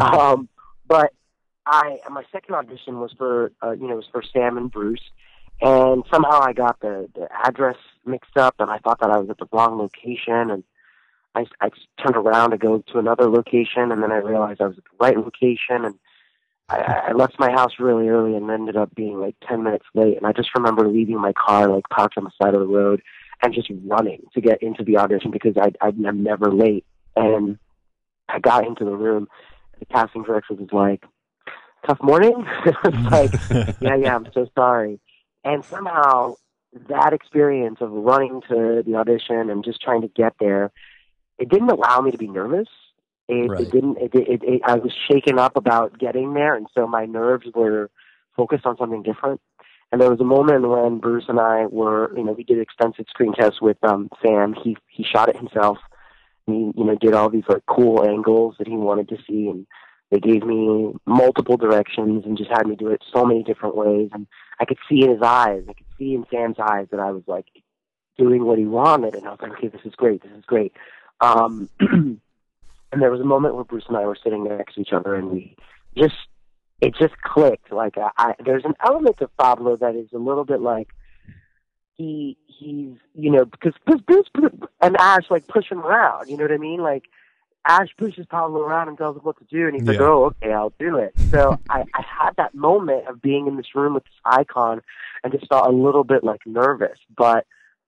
Um, 0.00 0.48
but 0.88 1.12
I 1.66 1.98
my 2.10 2.24
second 2.32 2.54
audition 2.54 3.00
was 3.00 3.12
for 3.18 3.52
uh, 3.62 3.72
you 3.72 3.88
know 3.88 3.96
was 3.96 4.06
for 4.10 4.22
Sam 4.22 4.56
and 4.56 4.70
Bruce, 4.70 5.02
and 5.60 6.04
somehow 6.12 6.40
I 6.40 6.52
got 6.52 6.80
the 6.80 7.08
the 7.14 7.28
address 7.44 7.76
mixed 8.04 8.36
up, 8.36 8.56
and 8.58 8.70
I 8.70 8.78
thought 8.78 9.00
that 9.00 9.10
I 9.10 9.18
was 9.18 9.30
at 9.30 9.38
the 9.38 9.48
wrong 9.52 9.78
location, 9.78 10.50
and 10.50 10.64
I 11.34 11.46
I 11.60 11.70
turned 12.02 12.16
around 12.16 12.50
to 12.50 12.58
go 12.58 12.82
to 12.92 12.98
another 12.98 13.28
location, 13.28 13.92
and 13.92 14.02
then 14.02 14.12
I 14.12 14.16
realized 14.16 14.60
I 14.60 14.66
was 14.66 14.78
at 14.78 14.84
the 14.84 15.04
right 15.04 15.16
location, 15.16 15.84
and 15.84 15.94
I, 16.68 17.08
I 17.08 17.12
left 17.12 17.38
my 17.38 17.50
house 17.50 17.72
really 17.78 18.08
early 18.08 18.36
and 18.36 18.50
ended 18.50 18.76
up 18.76 18.94
being 18.94 19.20
like 19.20 19.36
10 19.48 19.62
minutes 19.62 19.86
late. 19.94 20.16
And 20.16 20.26
I 20.26 20.32
just 20.32 20.50
remember 20.54 20.88
leaving 20.88 21.20
my 21.20 21.32
car 21.32 21.68
like 21.68 21.84
parked 21.90 22.18
on 22.18 22.24
the 22.24 22.30
side 22.42 22.54
of 22.54 22.60
the 22.60 22.66
road 22.66 23.02
and 23.42 23.54
just 23.54 23.70
running 23.84 24.22
to 24.34 24.40
get 24.40 24.62
into 24.62 24.82
the 24.82 24.96
audition 24.96 25.30
because 25.30 25.56
I, 25.56 25.72
I'm 25.80 26.22
never 26.22 26.52
late. 26.52 26.84
And 27.14 27.58
I 28.28 28.40
got 28.40 28.66
into 28.66 28.84
the 28.84 28.96
room. 28.96 29.28
The 29.78 29.86
casting 29.86 30.22
director 30.22 30.54
was 30.54 30.68
like, 30.72 31.04
tough 31.86 31.98
morning? 32.02 32.34
I 32.46 32.88
was 32.88 33.12
like, 33.12 33.76
yeah, 33.80 33.96
yeah, 33.96 34.16
I'm 34.16 34.26
so 34.34 34.48
sorry. 34.54 34.98
And 35.46 35.64
somehow 35.64 36.34
that 36.88 37.12
experience 37.12 37.78
of 37.80 37.90
running 37.90 38.42
to 38.48 38.82
the 38.84 38.96
audition 38.96 39.50
and 39.50 39.64
just 39.64 39.80
trying 39.80 40.02
to 40.02 40.08
get 40.08 40.34
there, 40.38 40.72
it 41.38 41.48
didn't 41.48 41.70
allow 41.70 42.00
me 42.00 42.10
to 42.10 42.18
be 42.18 42.28
nervous 42.28 42.68
it, 43.28 43.50
Right. 43.50 43.60
it 43.62 43.70
didn't. 43.70 43.98
It, 43.98 44.14
it, 44.14 44.42
it, 44.44 44.62
I 44.64 44.74
was 44.76 44.92
shaken 45.10 45.38
up 45.38 45.56
about 45.56 45.98
getting 45.98 46.34
there, 46.34 46.54
and 46.54 46.66
so 46.74 46.86
my 46.86 47.06
nerves 47.06 47.46
were 47.54 47.90
focused 48.36 48.66
on 48.66 48.76
something 48.76 49.02
different. 49.02 49.40
And 49.90 50.00
there 50.00 50.10
was 50.10 50.20
a 50.20 50.24
moment 50.24 50.68
when 50.68 50.98
Bruce 50.98 51.24
and 51.28 51.40
I 51.40 51.66
were, 51.66 52.12
you 52.16 52.24
know, 52.24 52.32
we 52.32 52.44
did 52.44 52.60
extensive 52.60 53.06
screen 53.08 53.32
tests 53.32 53.60
with 53.60 53.78
um, 53.82 54.10
Sam. 54.24 54.54
He 54.62 54.76
he 54.88 55.04
shot 55.04 55.28
it 55.28 55.36
himself. 55.36 55.78
He, 56.46 56.52
you 56.76 56.84
know, 56.84 56.96
did 57.00 57.14
all 57.14 57.28
these 57.28 57.44
like 57.48 57.66
cool 57.66 58.06
angles 58.06 58.56
that 58.58 58.68
he 58.68 58.76
wanted 58.76 59.08
to 59.08 59.16
see, 59.28 59.48
and 59.48 59.66
they 60.10 60.20
gave 60.20 60.44
me 60.44 60.92
multiple 61.04 61.56
directions 61.56 62.24
and 62.24 62.38
just 62.38 62.50
had 62.50 62.66
me 62.66 62.76
do 62.76 62.88
it 62.88 63.02
so 63.12 63.24
many 63.24 63.42
different 63.42 63.76
ways. 63.76 64.10
And 64.12 64.28
I 64.60 64.64
could 64.64 64.78
see 64.88 65.02
in 65.02 65.10
his 65.10 65.22
eyes, 65.22 65.64
I 65.68 65.72
could 65.72 65.86
see 65.98 66.14
in 66.14 66.26
Sam's 66.30 66.58
eyes 66.58 66.86
that 66.90 67.00
I 67.00 67.10
was 67.10 67.22
like 67.26 67.46
doing 68.16 68.44
what 68.44 68.58
he 68.58 68.64
wanted, 68.64 69.14
and 69.14 69.26
I 69.26 69.30
was 69.30 69.40
like, 69.40 69.52
okay, 69.52 69.68
this 69.68 69.82
is 69.84 69.94
great, 69.94 70.22
this 70.22 70.32
is 70.32 70.44
great. 70.44 70.72
Um, 71.20 71.68
and 71.80 72.20
there 72.92 73.10
was 73.10 73.20
a 73.20 73.24
moment 73.24 73.54
where 73.54 73.64
Bruce 73.64 73.84
and 73.88 73.96
I 73.96 74.06
were 74.06 74.18
sitting 74.22 74.44
next 74.44 74.74
to 74.74 74.80
each 74.80 74.92
other, 74.92 75.14
and 75.14 75.30
we 75.30 75.56
just 75.96 76.14
it 76.80 76.94
just 76.98 77.20
clicked. 77.22 77.72
Like 77.72 77.96
I, 77.98 78.10
I 78.16 78.34
there's 78.44 78.64
an 78.64 78.74
element 78.84 79.20
of 79.20 79.34
Pablo 79.36 79.76
that 79.76 79.94
is 79.94 80.08
a 80.12 80.18
little 80.18 80.44
bit 80.44 80.60
like 80.60 80.88
he 81.94 82.36
he's 82.46 82.96
you 83.14 83.30
know 83.30 83.44
because 83.44 83.74
Bruce 83.84 84.26
and 84.80 84.96
Ash 84.98 85.30
like 85.30 85.46
push 85.46 85.70
him 85.70 85.80
around. 85.80 86.28
You 86.28 86.36
know 86.36 86.44
what 86.44 86.52
I 86.52 86.58
mean? 86.58 86.80
Like 86.80 87.04
Ash 87.66 87.88
pushes 87.98 88.26
Pablo 88.26 88.60
around 88.60 88.88
and 88.88 88.96
tells 88.96 89.16
him 89.16 89.22
what 89.22 89.38
to 89.38 89.44
do, 89.44 89.66
and 89.66 89.74
he's 89.74 89.86
like, 89.86 90.00
"Oh, 90.00 90.26
okay, 90.26 90.52
I'll 90.52 90.72
do 90.78 90.98
it." 90.98 91.14
So 91.30 91.58
I, 91.68 91.84
I 91.94 92.02
had 92.02 92.36
that 92.36 92.54
moment 92.54 93.08
of 93.08 93.20
being 93.20 93.46
in 93.46 93.56
this 93.56 93.74
room 93.74 93.94
with 93.94 94.04
this 94.04 94.12
icon, 94.24 94.82
and 95.24 95.32
just 95.32 95.48
felt 95.48 95.66
a 95.66 95.72
little 95.72 96.04
bit 96.04 96.22
like 96.22 96.40
nervous, 96.46 96.98
but 97.16 97.44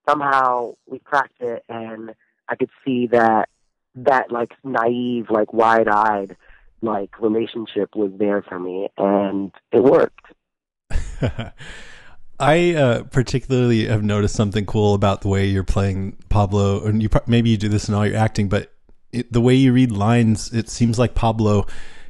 somehow 0.08 0.74
we 0.86 0.98
cracked 0.98 1.40
it, 1.40 1.64
and 1.68 2.14
I 2.48 2.56
could 2.56 2.70
see 2.84 3.06
that 3.08 3.48
that 3.94 4.32
like 4.32 4.52
naive, 4.64 5.30
like 5.30 5.52
wide-eyed, 5.52 6.36
like 6.82 7.20
relationship 7.20 7.94
was 7.94 8.10
there 8.16 8.42
for 8.42 8.58
me, 8.58 8.88
and 8.98 9.52
it 9.70 9.82
worked. 9.82 10.26
I 12.40 12.74
uh, 12.74 13.02
particularly 13.04 13.86
have 13.86 14.04
noticed 14.04 14.36
something 14.36 14.64
cool 14.64 14.94
about 14.94 15.22
the 15.22 15.28
way 15.28 15.46
you're 15.46 15.64
playing 15.64 16.16
Pablo, 16.28 16.84
and 16.84 17.02
you 17.02 17.08
pro- 17.08 17.22
maybe 17.26 17.50
you 17.50 17.56
do 17.56 17.68
this 17.68 17.88
in 17.88 17.94
all 17.94 18.06
your 18.06 18.16
acting, 18.16 18.48
but 18.48 18.72
it, 19.12 19.32
the 19.32 19.40
way 19.40 19.54
you 19.54 19.72
read 19.72 19.92
lines, 19.92 20.52
it 20.52 20.68
seems 20.68 20.98
like 20.98 21.14
Pablo 21.14 21.66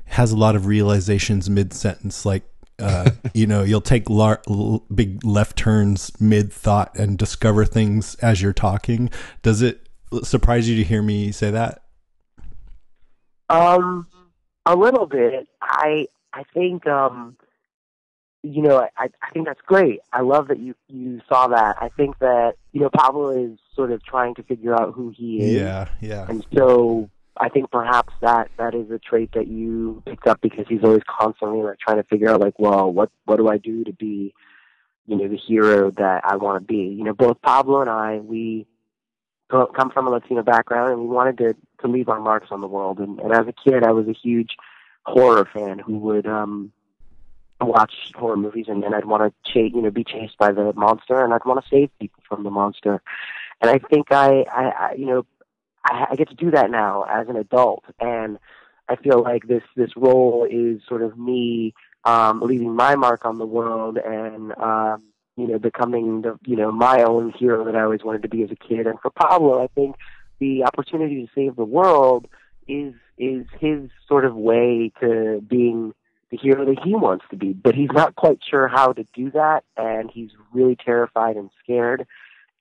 has 0.06 0.32
a 0.32 0.36
lot 0.36 0.56
of 0.56 0.66
realizations 0.66 1.48
mid 1.48 1.72
sentence. 1.72 2.24
Like, 2.24 2.44
uh, 2.78 3.10
you 3.34 3.46
know, 3.46 3.62
you'll 3.62 3.80
take 3.80 4.08
lar- 4.08 4.42
l- 4.48 4.84
big 4.94 5.24
left 5.24 5.56
turns 5.56 6.18
mid 6.20 6.52
thought 6.52 6.96
and 6.98 7.18
discover 7.18 7.64
things 7.64 8.14
as 8.16 8.42
you're 8.42 8.52
talking. 8.52 9.10
Does 9.42 9.62
it 9.62 9.88
surprise 10.22 10.68
you 10.68 10.76
to 10.76 10.84
hear 10.84 11.02
me 11.02 11.32
say 11.32 11.50
that? 11.50 11.82
Um, 13.50 14.06
a 14.66 14.76
little 14.76 15.06
bit. 15.06 15.48
I 15.62 16.06
I 16.32 16.44
think 16.54 16.86
um, 16.86 17.36
you 18.42 18.62
know, 18.62 18.78
I 18.96 19.08
I 19.22 19.30
think 19.32 19.46
that's 19.46 19.60
great. 19.66 20.00
I 20.12 20.20
love 20.20 20.48
that 20.48 20.58
you 20.58 20.74
you 20.88 21.20
saw 21.28 21.48
that. 21.48 21.76
I 21.80 21.88
think 21.88 22.18
that 22.18 22.54
you 22.72 22.80
know 22.80 22.90
Pablo 22.90 23.30
is 23.30 23.58
sort 23.78 23.92
of 23.92 24.02
trying 24.02 24.34
to 24.34 24.42
figure 24.42 24.74
out 24.74 24.92
who 24.92 25.10
he 25.16 25.38
is. 25.38 25.52
Yeah, 25.52 25.88
yeah. 26.00 26.26
And 26.28 26.44
so 26.52 27.08
I 27.36 27.48
think 27.48 27.70
perhaps 27.70 28.12
that 28.20 28.50
that 28.58 28.74
is 28.74 28.90
a 28.90 28.98
trait 28.98 29.30
that 29.34 29.46
you 29.46 30.02
picked 30.04 30.26
up 30.26 30.40
because 30.40 30.66
he's 30.68 30.82
always 30.82 31.02
constantly 31.06 31.62
like 31.62 31.78
trying 31.78 31.98
to 31.98 32.02
figure 32.02 32.28
out 32.28 32.40
like, 32.40 32.58
well, 32.58 32.92
what 32.92 33.10
what 33.24 33.36
do 33.36 33.48
I 33.48 33.56
do 33.56 33.84
to 33.84 33.92
be, 33.92 34.34
you 35.06 35.16
know, 35.16 35.28
the 35.28 35.36
hero 35.36 35.92
that 35.92 36.22
I 36.24 36.34
want 36.36 36.60
to 36.60 36.66
be. 36.66 36.92
You 36.98 37.04
know, 37.04 37.14
both 37.14 37.40
Pablo 37.40 37.80
and 37.80 37.88
I, 37.88 38.18
we 38.18 38.66
come 39.48 39.90
from 39.90 40.08
a 40.08 40.10
Latino 40.10 40.42
background 40.42 40.92
and 40.92 41.02
we 41.02 41.06
wanted 41.06 41.38
to 41.38 41.54
to 41.82 41.86
leave 41.86 42.08
our 42.08 42.20
marks 42.20 42.48
on 42.50 42.60
the 42.60 42.66
world. 42.66 42.98
And, 42.98 43.20
and 43.20 43.32
as 43.32 43.46
a 43.46 43.52
kid, 43.52 43.84
I 43.84 43.92
was 43.92 44.08
a 44.08 44.12
huge 44.12 44.56
horror 45.04 45.48
fan 45.54 45.78
who 45.78 45.98
would 45.98 46.26
um 46.26 46.72
watch 47.60 48.12
horror 48.14 48.36
movies 48.36 48.66
and 48.68 48.82
then 48.82 48.94
I'd 48.94 49.04
want 49.04 49.22
to 49.22 49.52
chase, 49.52 49.72
you 49.74 49.82
know, 49.82 49.90
be 49.90 50.04
chased 50.04 50.38
by 50.38 50.52
the 50.52 50.72
monster 50.74 51.22
and 51.22 51.32
I'd 51.32 51.44
want 51.44 51.62
to 51.62 51.68
save 51.70 51.90
people 51.98 52.22
from 52.28 52.44
the 52.44 52.50
monster. 52.50 53.02
And 53.60 53.70
I 53.70 53.78
think 53.78 54.12
I, 54.12 54.44
I, 54.52 54.64
I 54.64 54.94
you 54.96 55.06
know, 55.06 55.26
I, 55.84 56.08
I 56.10 56.16
get 56.16 56.28
to 56.28 56.34
do 56.34 56.50
that 56.52 56.70
now 56.70 57.04
as 57.08 57.28
an 57.28 57.36
adult, 57.36 57.84
and 58.00 58.38
I 58.88 58.96
feel 58.96 59.22
like 59.22 59.46
this 59.46 59.62
this 59.76 59.96
role 59.96 60.46
is 60.48 60.80
sort 60.88 61.02
of 61.02 61.18
me 61.18 61.74
um, 62.04 62.40
leaving 62.40 62.74
my 62.74 62.96
mark 62.96 63.24
on 63.24 63.38
the 63.38 63.46
world 63.46 63.98
and 63.98 64.56
um, 64.58 65.02
you 65.36 65.46
know 65.46 65.58
becoming 65.58 66.22
the 66.22 66.38
you 66.46 66.56
know 66.56 66.70
my 66.72 67.02
own 67.02 67.32
hero 67.32 67.64
that 67.64 67.76
I 67.76 67.82
always 67.82 68.04
wanted 68.04 68.22
to 68.22 68.28
be 68.28 68.42
as 68.42 68.50
a 68.50 68.56
kid. 68.56 68.86
And 68.86 68.98
for 69.00 69.10
Pablo, 69.10 69.62
I 69.62 69.68
think 69.68 69.96
the 70.38 70.64
opportunity 70.64 71.26
to 71.26 71.32
save 71.34 71.56
the 71.56 71.64
world 71.64 72.26
is 72.66 72.94
is 73.18 73.46
his 73.60 73.90
sort 74.06 74.24
of 74.24 74.36
way 74.36 74.92
to 75.00 75.40
being 75.46 75.92
the 76.30 76.36
hero 76.36 76.64
that 76.66 76.78
he 76.84 76.94
wants 76.94 77.24
to 77.30 77.36
be, 77.36 77.54
but 77.54 77.74
he's 77.74 77.90
not 77.92 78.14
quite 78.14 78.38
sure 78.48 78.68
how 78.68 78.92
to 78.92 79.04
do 79.14 79.30
that, 79.30 79.64
and 79.76 80.10
he's 80.10 80.30
really 80.52 80.76
terrified 80.76 81.36
and 81.36 81.50
scared 81.62 82.06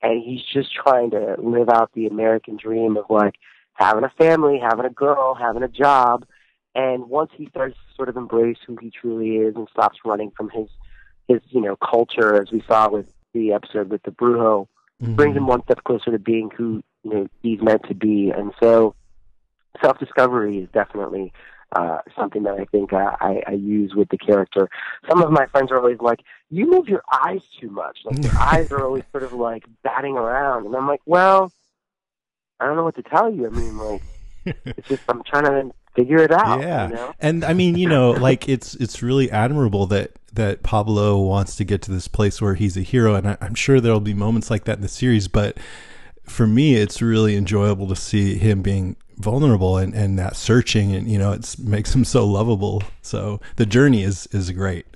and 0.02 0.22
he's 0.22 0.42
just 0.52 0.72
trying 0.74 1.10
to 1.10 1.36
live 1.38 1.68
out 1.68 1.90
the 1.94 2.06
American 2.06 2.56
dream 2.56 2.96
of 2.96 3.04
like 3.08 3.34
having 3.74 4.04
a 4.04 4.10
family, 4.10 4.58
having 4.58 4.84
a 4.84 4.90
girl, 4.90 5.34
having 5.34 5.62
a 5.62 5.68
job. 5.68 6.24
And 6.74 7.08
once 7.08 7.30
he 7.36 7.48
starts 7.48 7.74
to 7.74 7.94
sort 7.96 8.08
of 8.08 8.16
embrace 8.16 8.58
who 8.66 8.76
he 8.80 8.90
truly 8.90 9.36
is 9.36 9.56
and 9.56 9.68
stops 9.70 9.98
running 10.04 10.30
from 10.36 10.50
his 10.50 10.68
his 11.26 11.40
you 11.48 11.60
know 11.60 11.76
culture, 11.76 12.40
as 12.40 12.50
we 12.50 12.62
saw 12.66 12.88
with 12.88 13.12
the 13.34 13.52
episode 13.52 13.90
with 13.90 14.02
the 14.02 14.10
Brujo, 14.10 14.68
mm-hmm. 15.02 15.14
brings 15.14 15.36
him 15.36 15.46
one 15.46 15.62
step 15.64 15.82
closer 15.84 16.10
to 16.10 16.18
being 16.18 16.50
who 16.56 16.82
you 17.02 17.10
know 17.10 17.26
he's 17.42 17.60
meant 17.60 17.82
to 17.88 17.94
be. 17.94 18.30
And 18.30 18.52
so, 18.60 18.94
self 19.82 19.98
discovery 19.98 20.58
is 20.58 20.68
definitely 20.72 21.32
uh, 21.72 21.98
something 22.18 22.42
that 22.44 22.54
I 22.54 22.64
think 22.66 22.92
uh, 22.92 23.16
I, 23.20 23.42
I 23.46 23.52
use 23.52 23.94
with 23.94 24.08
the 24.08 24.18
character. 24.18 24.68
Some 25.08 25.22
of 25.22 25.30
my 25.30 25.46
friends 25.46 25.70
are 25.70 25.76
always 25.78 26.00
like, 26.00 26.20
"You 26.50 26.70
move 26.70 26.88
your 26.88 27.02
eyes 27.12 27.42
too 27.60 27.70
much. 27.70 27.98
Like 28.04 28.22
your 28.24 28.36
eyes 28.40 28.72
are 28.72 28.82
always 28.84 29.04
sort 29.12 29.22
of 29.22 29.32
like 29.32 29.64
batting 29.82 30.16
around," 30.16 30.66
and 30.66 30.74
I'm 30.74 30.86
like, 30.86 31.02
"Well, 31.06 31.52
I 32.60 32.66
don't 32.66 32.76
know 32.76 32.84
what 32.84 32.96
to 32.96 33.02
tell 33.02 33.30
you. 33.32 33.46
I 33.46 33.50
mean, 33.50 33.76
like, 33.78 34.02
it's 34.44 34.88
just 34.88 35.02
I'm 35.08 35.22
trying 35.24 35.44
to 35.44 35.74
figure 35.94 36.18
it 36.18 36.30
out. 36.30 36.60
yeah 36.60 36.88
You 36.88 36.94
know? 36.94 37.14
and 37.18 37.44
i 37.44 37.52
mean 37.52 37.76
you 37.76 37.88
know 37.88 38.12
like 38.12 38.48
it's 38.48 38.74
it's 38.76 39.02
really 39.02 39.28
admirable 39.32 39.86
that 39.86 40.12
that 40.32 40.62
pablo 40.62 41.18
wants 41.18 41.56
to 41.56 41.64
get 41.64 41.82
to 41.82 41.90
this 41.90 42.06
place 42.06 42.40
where 42.40 42.54
he's 42.54 42.76
a 42.76 42.82
hero 42.82 43.16
and 43.16 43.30
I, 43.30 43.36
i'm 43.40 43.56
sure 43.56 43.80
there'll 43.80 43.98
be 43.98 44.14
moments 44.14 44.48
like 44.48 44.62
that 44.64 44.76
in 44.76 44.82
the 44.82 44.88
series 44.88 45.26
but 45.26 45.58
for 46.22 46.46
me 46.46 46.74
it's 46.76 47.02
really 47.02 47.34
enjoyable 47.34 47.88
to 47.88 47.96
see 47.96 48.38
him 48.38 48.62
being 48.62 48.94
vulnerable 49.18 49.76
and 49.76 49.94
and 49.94 50.18
that 50.18 50.36
searching 50.36 50.94
and 50.94 51.10
you 51.10 51.18
know 51.18 51.32
it 51.32 51.56
makes 51.58 51.94
him 51.94 52.04
so 52.04 52.24
lovable 52.24 52.82
so 53.02 53.40
the 53.56 53.66
journey 53.66 54.02
is 54.02 54.26
is 54.32 54.50
great 54.52 54.86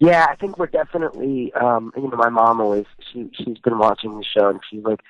Yeah, 0.00 0.26
I 0.28 0.34
think 0.34 0.58
we're 0.58 0.66
definitely. 0.66 1.52
Um, 1.54 1.92
you 1.96 2.08
know, 2.08 2.16
my 2.16 2.28
mom 2.28 2.60
always 2.60 2.86
she 3.12 3.30
she's 3.32 3.58
been 3.58 3.78
watching 3.78 4.16
the 4.18 4.24
show 4.24 4.48
and 4.48 4.60
she's 4.68 4.82
like, 4.82 5.00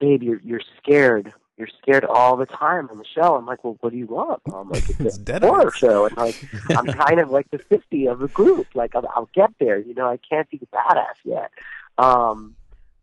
"Babe, 0.00 0.22
you're 0.22 0.40
you're 0.42 0.62
scared. 0.80 1.32
You're 1.56 1.68
scared 1.82 2.04
all 2.04 2.36
the 2.36 2.46
time 2.46 2.88
in 2.90 2.98
the 2.98 3.04
show." 3.04 3.36
I'm 3.36 3.46
like, 3.46 3.64
"Well, 3.64 3.76
what 3.80 3.90
do 3.90 3.98
you 3.98 4.06
want, 4.06 4.40
mom? 4.46 4.70
Like 4.70 4.88
it's, 4.88 5.00
It's 5.00 5.16
a 5.16 5.20
dead 5.20 5.42
horror 5.42 5.72
show, 5.72 6.06
and 6.06 6.16
like 6.16 6.36
I'm 6.70 6.86
kind 7.04 7.20
of 7.20 7.30
like 7.30 7.50
the 7.50 7.58
fifty 7.58 8.06
of 8.06 8.20
the 8.20 8.28
group. 8.28 8.68
Like 8.74 8.94
I'll, 8.94 9.06
I'll 9.14 9.30
get 9.34 9.50
there. 9.58 9.78
You 9.78 9.94
know, 9.94 10.08
I 10.08 10.18
can't 10.18 10.48
be 10.48 10.58
the 10.58 10.66
badass 10.66 11.18
yet. 11.24 11.50
Um, 11.98 12.54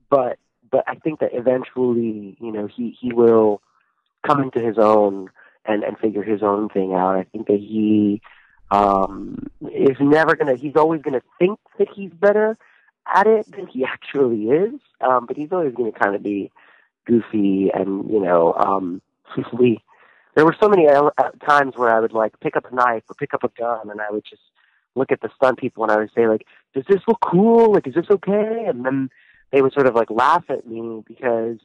but 0.10 0.40
but 0.72 0.86
I 0.88 0.96
think 0.96 1.20
that 1.20 1.32
eventually, 1.34 2.38
you 2.40 2.52
know, 2.52 2.68
he 2.68 2.98
he 3.00 3.12
will 3.12 3.62
come 4.26 4.42
into 4.42 4.60
his 4.60 4.78
own 4.78 5.30
and 5.66 5.84
and 5.84 5.98
figure 5.98 6.24
his 6.24 6.44
own 6.44 6.70
thing 6.70 6.94
out. 6.94 7.16
I 7.16 7.24
think 7.24 7.48
that 7.48 7.60
he 7.60 8.22
um 8.72 9.52
is 9.72 9.98
never 10.00 10.36
gonna 10.36 10.56
he's 10.56 10.76
always 10.76 11.02
gonna 11.02 11.22
think 11.40 11.60
that 11.78 11.88
he's 11.96 12.12
better 12.12 12.58
at 13.14 13.28
it 13.28 13.50
than 13.52 13.68
he 13.68 13.86
actually 13.86 14.44
is. 14.46 14.80
Um, 15.02 15.26
but 15.26 15.38
he's 15.38 15.52
always 15.52 15.76
to 15.76 15.92
kind 15.92 16.16
of 16.16 16.24
be 16.24 16.52
goofy, 17.06 17.70
and 17.74 18.10
you 18.10 18.20
know, 18.20 18.54
um, 18.54 19.02
we. 19.54 19.80
There 20.36 20.44
were 20.44 20.56
so 20.60 20.68
many 20.68 20.86
uh, 20.86 21.12
times 21.48 21.78
where 21.78 21.96
I 21.96 22.02
would 22.02 22.12
like 22.12 22.38
pick 22.42 22.58
up 22.58 22.70
a 22.70 22.76
knife 22.76 23.04
or 23.08 23.16
pick 23.16 23.34
up 23.34 23.46
a 23.46 23.50
gun, 23.58 23.90
and 23.90 24.02
I 24.02 24.12
would 24.12 24.26
just 24.30 24.42
look 24.94 25.10
at 25.12 25.22
the 25.22 25.30
stunt 25.36 25.60
people 25.60 25.84
and 25.84 25.92
I 25.92 25.98
would 25.98 26.12
say 26.14 26.28
like, 26.28 26.46
"Does 26.74 26.84
this 26.90 27.02
look 27.08 27.20
cool? 27.22 27.72
Like, 27.72 27.88
is 27.88 27.96
this 27.96 28.10
okay?" 28.10 28.66
And 28.68 28.86
then 28.86 29.10
they 29.52 29.62
would 29.62 29.72
sort 29.72 29.88
of 29.88 29.96
like 29.96 30.10
laugh 30.10 30.44
at 30.50 30.68
me 30.68 31.04
because 31.08 31.60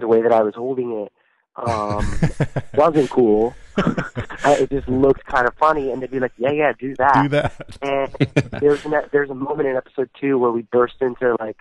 the 0.00 0.08
way 0.08 0.22
that 0.22 0.32
I 0.32 0.42
was 0.42 0.54
holding 0.54 0.92
it 0.92 1.12
um, 1.56 2.06
wasn't 2.74 3.10
cool. 3.10 3.54
it 3.78 4.70
just 4.70 4.88
looked 4.88 5.24
kind 5.26 5.46
of 5.46 5.54
funny, 5.54 5.90
and 5.90 6.00
they'd 6.02 6.10
be 6.10 6.20
like, 6.20 6.32
"Yeah, 6.36 6.52
yeah, 6.52 6.72
do 6.78 6.94
that." 6.96 7.22
Do 7.22 7.28
that. 7.30 7.78
And 7.82 8.12
there's 8.60 8.84
an, 8.84 8.94
there's 9.12 9.30
a 9.30 9.34
moment 9.34 9.68
in 9.68 9.76
episode 9.76 10.10
two 10.20 10.38
where 10.38 10.50
we 10.52 10.62
burst 10.62 10.94
into 11.00 11.36
like 11.40 11.56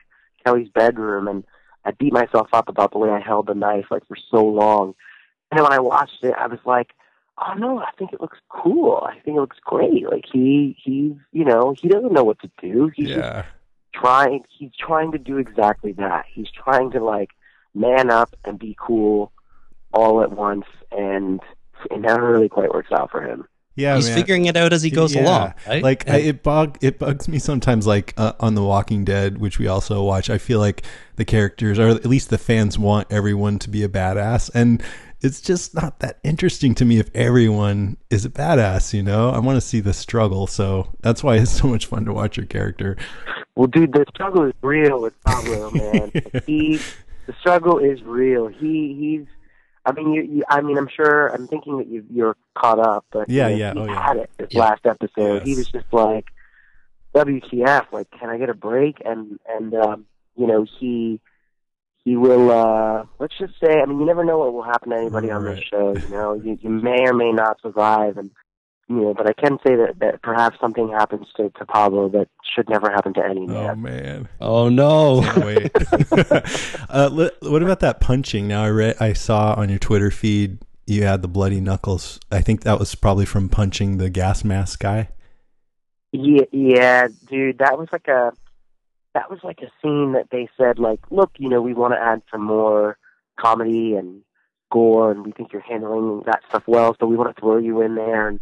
Kelly's 0.46 0.70
bedroom, 0.70 1.28
and 1.28 1.44
I 1.86 1.92
beat 1.92 2.14
myself 2.14 2.50
up 2.54 2.70
about 2.70 2.92
the 2.92 2.98
way 3.00 3.10
I 3.10 3.20
held 3.20 3.48
the 3.48 3.56
knife 3.56 3.86
like 3.92 4.06
for 4.08 4.18
so 4.32 4.44
long. 4.46 4.94
And 5.52 5.58
then 5.60 5.64
when 5.64 5.74
I 5.74 5.80
watched 5.80 6.24
it, 6.24 6.34
I 6.38 6.48
was 6.48 6.60
like, 6.66 6.92
"Oh 7.40 7.54
no, 7.58 7.80
I 7.80 7.90
think 7.98 8.14
it 8.14 8.22
looks 8.22 8.40
cool. 8.50 9.04
I 9.08 9.14
think 9.20 9.38
it 9.38 9.42
looks 9.42 9.58
great. 9.64 10.10
Like 10.10 10.26
he 10.32 10.78
he's 10.84 11.14
you 11.32 11.46
know 11.46 11.76
he 11.80 11.88
doesn't 11.88 12.14
know 12.14 12.24
what 12.24 12.40
to 12.42 12.52
do. 12.62 12.92
He's 12.96 13.08
just 13.10 13.20
Yeah. 13.20 13.46
trying 13.94 14.44
he's 14.50 14.72
trying 14.80 15.12
to 15.14 15.18
do 15.20 15.38
exactly 15.38 15.94
that. 15.94 16.26
He's 16.32 16.50
trying 16.52 16.92
to 16.92 17.04
like 17.04 17.30
man 17.76 18.12
up 18.12 18.36
and 18.46 18.60
be 18.60 18.76
cool 18.80 19.32
all 19.94 20.22
at 20.22 20.32
once 20.32 20.66
and 20.92 21.40
it 21.92 22.00
never 22.00 22.32
really 22.32 22.50
quite 22.50 22.70
works 22.74 22.92
out 22.92 23.12
for 23.12 23.22
him. 23.22 23.46
Yeah, 23.76 23.96
He's 23.96 24.08
man. 24.08 24.18
figuring 24.18 24.46
it 24.46 24.56
out 24.56 24.72
as 24.72 24.84
he 24.84 24.92
goes 24.92 25.16
Yeah. 25.16 25.24
along. 25.24 25.54
Right? 25.68 25.82
Like 25.84 26.04
And- 26.06 26.16
I, 26.18 26.20
it 26.20 26.44
bug 26.44 26.78
it 26.82 27.00
bugs 27.00 27.28
me 27.28 27.40
sometimes. 27.40 27.88
Like 27.88 28.14
uh, 28.18 28.34
on 28.40 28.54
The 28.54 28.62
Walking 28.64 29.04
Dead, 29.04 29.40
which 29.40 29.58
we 29.58 29.68
also 29.68 30.04
watch, 30.04 30.30
I 30.30 30.38
feel 30.38 30.60
like 30.60 30.84
the 31.16 31.26
characters, 31.26 31.80
or 31.80 31.88
at 31.90 32.06
least 32.06 32.30
the 32.30 32.38
fans, 32.38 32.78
want 32.78 33.08
everyone 33.12 33.58
to 33.60 33.70
be 33.72 33.82
a 33.84 33.90
badass, 33.90 34.52
and 34.54 34.84
it's 35.22 35.42
just 35.42 35.74
not 35.74 36.00
that 36.02 36.20
interesting 36.24 36.76
to 36.76 36.86
me 36.86 37.00
if 37.00 37.10
everyone 37.16 37.98
is 38.12 38.26
a 38.26 38.30
badass. 38.30 38.94
You 38.94 39.02
know, 39.02 39.32
I 39.32 39.40
want 39.40 39.58
to 39.58 39.62
see 39.62 39.80
the 39.80 39.94
struggle, 39.94 40.46
so 40.46 40.94
that's 41.02 41.24
why 41.24 41.38
it's 41.38 41.50
so 41.60 41.68
much 41.68 41.88
fun 41.88 42.06
to 42.06 42.14
watch 42.14 42.38
your 42.38 42.46
character. 42.46 42.96
Well 43.56 43.68
dude, 43.68 43.94
the 43.94 44.06
struggle 44.14 44.44
is 44.44 44.54
real 44.62 45.02
with 45.02 45.20
Pablo, 45.24 45.72
man. 45.72 46.12
he 46.46 46.80
the 47.26 47.34
struggle 47.40 47.80
is 47.80 48.04
real. 48.04 48.48
He 48.50 48.96
he's 49.00 49.26
I 49.86 49.92
mean, 49.92 50.14
you, 50.14 50.22
you, 50.24 50.44
I 50.50 50.62
mean, 50.62 50.78
I'm 50.78 50.88
sure. 50.88 51.28
I'm 51.28 51.48
thinking 51.48 51.78
that 51.80 51.88
you, 51.88 52.06
you're 52.10 52.38
caught 52.56 52.80
up, 52.80 53.06
but 53.12 53.30
Yeah, 53.30 53.50
you 53.50 53.54
know, 53.56 53.58
yeah, 53.58 53.74
he 53.74 53.80
oh, 53.80 53.86
yeah. 53.86 54.08
had 54.08 54.18
it 54.18 54.30
this 54.38 54.48
Yeah. 54.52 54.60
last 54.62 54.86
episode. 54.86 55.44
He 55.44 55.56
was 55.56 55.68
just 55.72 55.86
like, 55.92 56.26
"WTF? 57.16 57.92
Like, 57.92 58.08
can 58.12 58.30
I 58.30 58.38
get 58.38 58.50
a 58.50 58.54
break?" 58.54 59.02
And 59.06 59.40
and 59.48 59.74
um, 59.76 60.06
you 60.36 60.48
know, 60.48 60.66
he 60.80 61.20
he 62.06 62.16
will. 62.16 62.50
uh 62.52 63.06
Let's 63.20 63.38
just 63.38 63.54
say, 63.64 63.80
I 63.82 63.86
mean, 63.86 64.00
you 64.00 64.06
never 64.06 64.24
know 64.24 64.40
what 64.40 64.54
will 64.54 64.64
happen 64.64 64.90
to 64.92 64.98
anybody 64.98 65.32
on 65.32 65.44
this 65.46 65.64
show. 65.70 65.94
You 65.94 66.10
know, 66.10 66.34
you, 66.34 66.58
you 66.62 66.70
may 66.70 67.06
or 67.08 67.14
may 67.14 67.32
not 67.32 67.60
survive, 67.62 68.18
and 68.18 68.32
you 68.90 68.96
know, 68.98 69.14
but 69.14 69.28
I 69.28 69.34
can 69.34 69.58
say 69.66 69.76
that 69.76 70.00
that 70.00 70.22
perhaps 70.22 70.60
something 70.60 70.90
happens 70.90 71.28
to 71.38 71.50
to 71.50 71.66
Pablo 71.66 72.10
that 72.10 72.28
should 72.44 72.70
never 72.70 72.92
happen 72.92 73.14
to 73.16 73.26
any 73.26 73.48
man. 73.48 73.58
Oh 73.58 73.76
man. 73.76 74.04
man. 74.04 74.30
oh 74.42 74.70
no. 74.70 75.22
Wait. 75.38 75.72
uh, 76.90 77.30
what 77.42 77.64
about 77.64 77.80
that 77.80 78.00
punching? 78.02 78.48
Now 78.48 78.64
I 78.64 78.70
read, 78.70 78.98
I 79.00 79.14
saw 79.14 79.54
on 79.56 79.70
your 79.70 79.80
Twitter 79.80 80.12
feed 80.12 80.60
you 80.86 81.04
had 81.04 81.22
the 81.22 81.28
bloody 81.28 81.62
knuckles. 81.62 82.20
I 82.32 82.42
think 82.42 82.62
that 82.64 82.80
was 82.80 82.94
probably 82.96 83.26
from 83.26 83.50
punching 83.50 83.98
the 83.98 84.10
gas 84.10 84.44
mask 84.44 84.82
guy. 84.82 85.10
Yeah, 86.12 86.44
yeah, 86.52 87.08
dude, 87.28 87.60
that 87.60 87.78
was 87.78 87.88
like 87.92 88.08
a 88.08 88.34
that 89.14 89.30
was 89.30 89.40
like 89.44 89.60
a 89.62 89.72
scene 89.82 90.14
that 90.14 90.28
they 90.32 90.50
said 90.58 90.80
like, 90.80 91.00
look, 91.10 91.32
you 91.38 91.50
know, 91.50 91.62
we 91.62 91.74
want 91.74 91.94
to 91.94 92.00
add 92.00 92.22
some 92.32 92.44
more 92.44 92.98
comedy 93.40 93.96
and 93.96 94.22
gore, 94.72 95.12
and 95.12 95.26
we 95.26 95.32
think 95.32 95.54
you're 95.54 95.62
handling 95.62 96.24
that 96.26 96.42
stuff 96.50 96.64
well, 96.68 96.96
so 97.00 97.08
we 97.08 97.16
want 97.16 97.36
to 97.36 97.40
throw 97.40 97.58
you 97.58 97.82
in 97.82 97.96
there, 97.96 98.28
and 98.28 98.40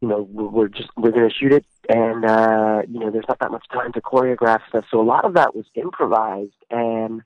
you 0.00 0.08
know, 0.08 0.22
we're 0.30 0.68
just 0.68 0.88
we're 0.96 1.10
gonna 1.10 1.30
shoot 1.30 1.52
it, 1.52 1.64
and 1.88 2.24
uh, 2.24 2.82
you 2.88 3.00
know, 3.00 3.10
there's 3.10 3.26
not 3.28 3.38
that 3.40 3.50
much 3.50 3.66
time 3.72 3.92
to 3.92 4.00
choreograph 4.00 4.60
stuff, 4.68 4.84
so 4.90 5.00
a 5.00 5.02
lot 5.02 5.24
of 5.24 5.34
that 5.34 5.54
was 5.54 5.66
improvised, 5.74 6.52
and 6.70 7.22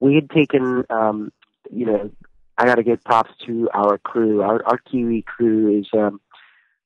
we 0.00 0.14
had 0.14 0.30
taken, 0.30 0.84
um, 0.90 1.32
you 1.70 1.86
know, 1.86 2.10
I 2.56 2.66
got 2.66 2.76
to 2.76 2.82
give 2.82 3.02
props 3.02 3.30
to 3.46 3.68
our 3.72 3.98
crew, 3.98 4.42
our 4.42 4.64
our 4.66 4.78
Kiwi 4.78 5.22
crew 5.22 5.78
is. 5.80 5.86
um 5.92 6.20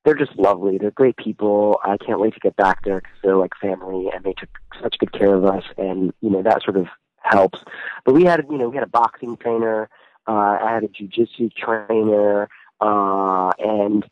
they're 0.05 0.15
just 0.15 0.37
lovely. 0.37 0.79
They're 0.79 0.91
great 0.91 1.17
people. 1.17 1.79
I 1.85 1.97
can't 1.97 2.19
wait 2.19 2.35
to 2.35 2.41
get 2.41 2.57
back 2.57 2.85
there 2.85 3.01
because 3.01 3.17
they're 3.23 3.37
like 3.37 3.53
family, 3.61 4.09
and 4.13 4.25
they 4.25 4.33
took 4.33 4.49
such 4.83 4.99
good 4.99 5.13
care 5.13 5.35
of 5.35 5.45
us, 5.45 5.63
and 5.79 6.13
you 6.21 6.31
know 6.31 6.43
that 6.43 6.63
sort 6.63 6.77
of 6.77 6.87
helps. 7.23 7.61
But 8.05 8.15
we 8.15 8.25
had, 8.25 8.45
you 8.51 8.59
know, 8.59 8.69
we 8.69 8.77
had 8.77 8.85
a 8.85 8.91
boxing 8.91 9.37
trainer. 9.37 9.89
Uh, 10.27 10.59
I 10.61 10.73
had 10.73 10.85
a 10.85 10.89
jujitsu 10.89 11.53
trainer, 11.55 12.49
uh, 12.81 13.51
and 13.59 14.05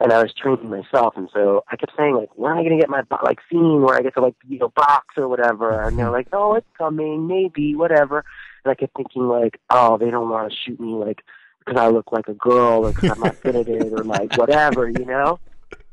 and 0.00 0.12
I 0.12 0.22
was 0.22 0.32
training 0.34 0.70
myself, 0.70 1.14
and 1.16 1.28
so 1.34 1.64
I 1.70 1.76
kept 1.76 1.92
saying 1.96 2.14
like, 2.14 2.30
when 2.36 2.52
am 2.52 2.58
I 2.58 2.62
going 2.62 2.76
to 2.76 2.80
get 2.80 2.90
my 2.90 3.02
bo- 3.02 3.18
like 3.24 3.38
scene 3.50 3.82
where 3.82 3.96
I 3.96 4.02
get 4.02 4.14
to 4.14 4.20
like 4.20 4.36
you 4.46 4.58
know 4.58 4.68
box 4.74 5.06
or 5.16 5.28
whatever? 5.28 5.86
And 5.86 5.98
they're 5.98 6.10
like, 6.10 6.28
oh, 6.32 6.54
it's 6.54 6.66
coming, 6.76 7.26
maybe, 7.26 7.74
whatever. 7.74 8.24
And 8.64 8.70
I 8.72 8.74
kept 8.74 8.96
thinking 8.96 9.26
like, 9.28 9.60
oh, 9.70 9.98
they 9.98 10.10
don't 10.10 10.28
want 10.30 10.50
to 10.50 10.56
shoot 10.56 10.78
me 10.80 10.92
like 10.94 11.22
because 11.64 11.80
I 11.80 11.88
look 11.88 12.12
like 12.12 12.28
a 12.28 12.34
girl 12.34 12.84
or 12.86 12.92
because 12.92 13.10
I'm 13.10 13.20
not 13.20 13.40
good 13.40 13.56
at 13.56 13.68
it 13.68 13.92
or 13.92 14.04
like 14.04 14.36
whatever, 14.36 14.88
you 14.88 15.04
know. 15.04 15.40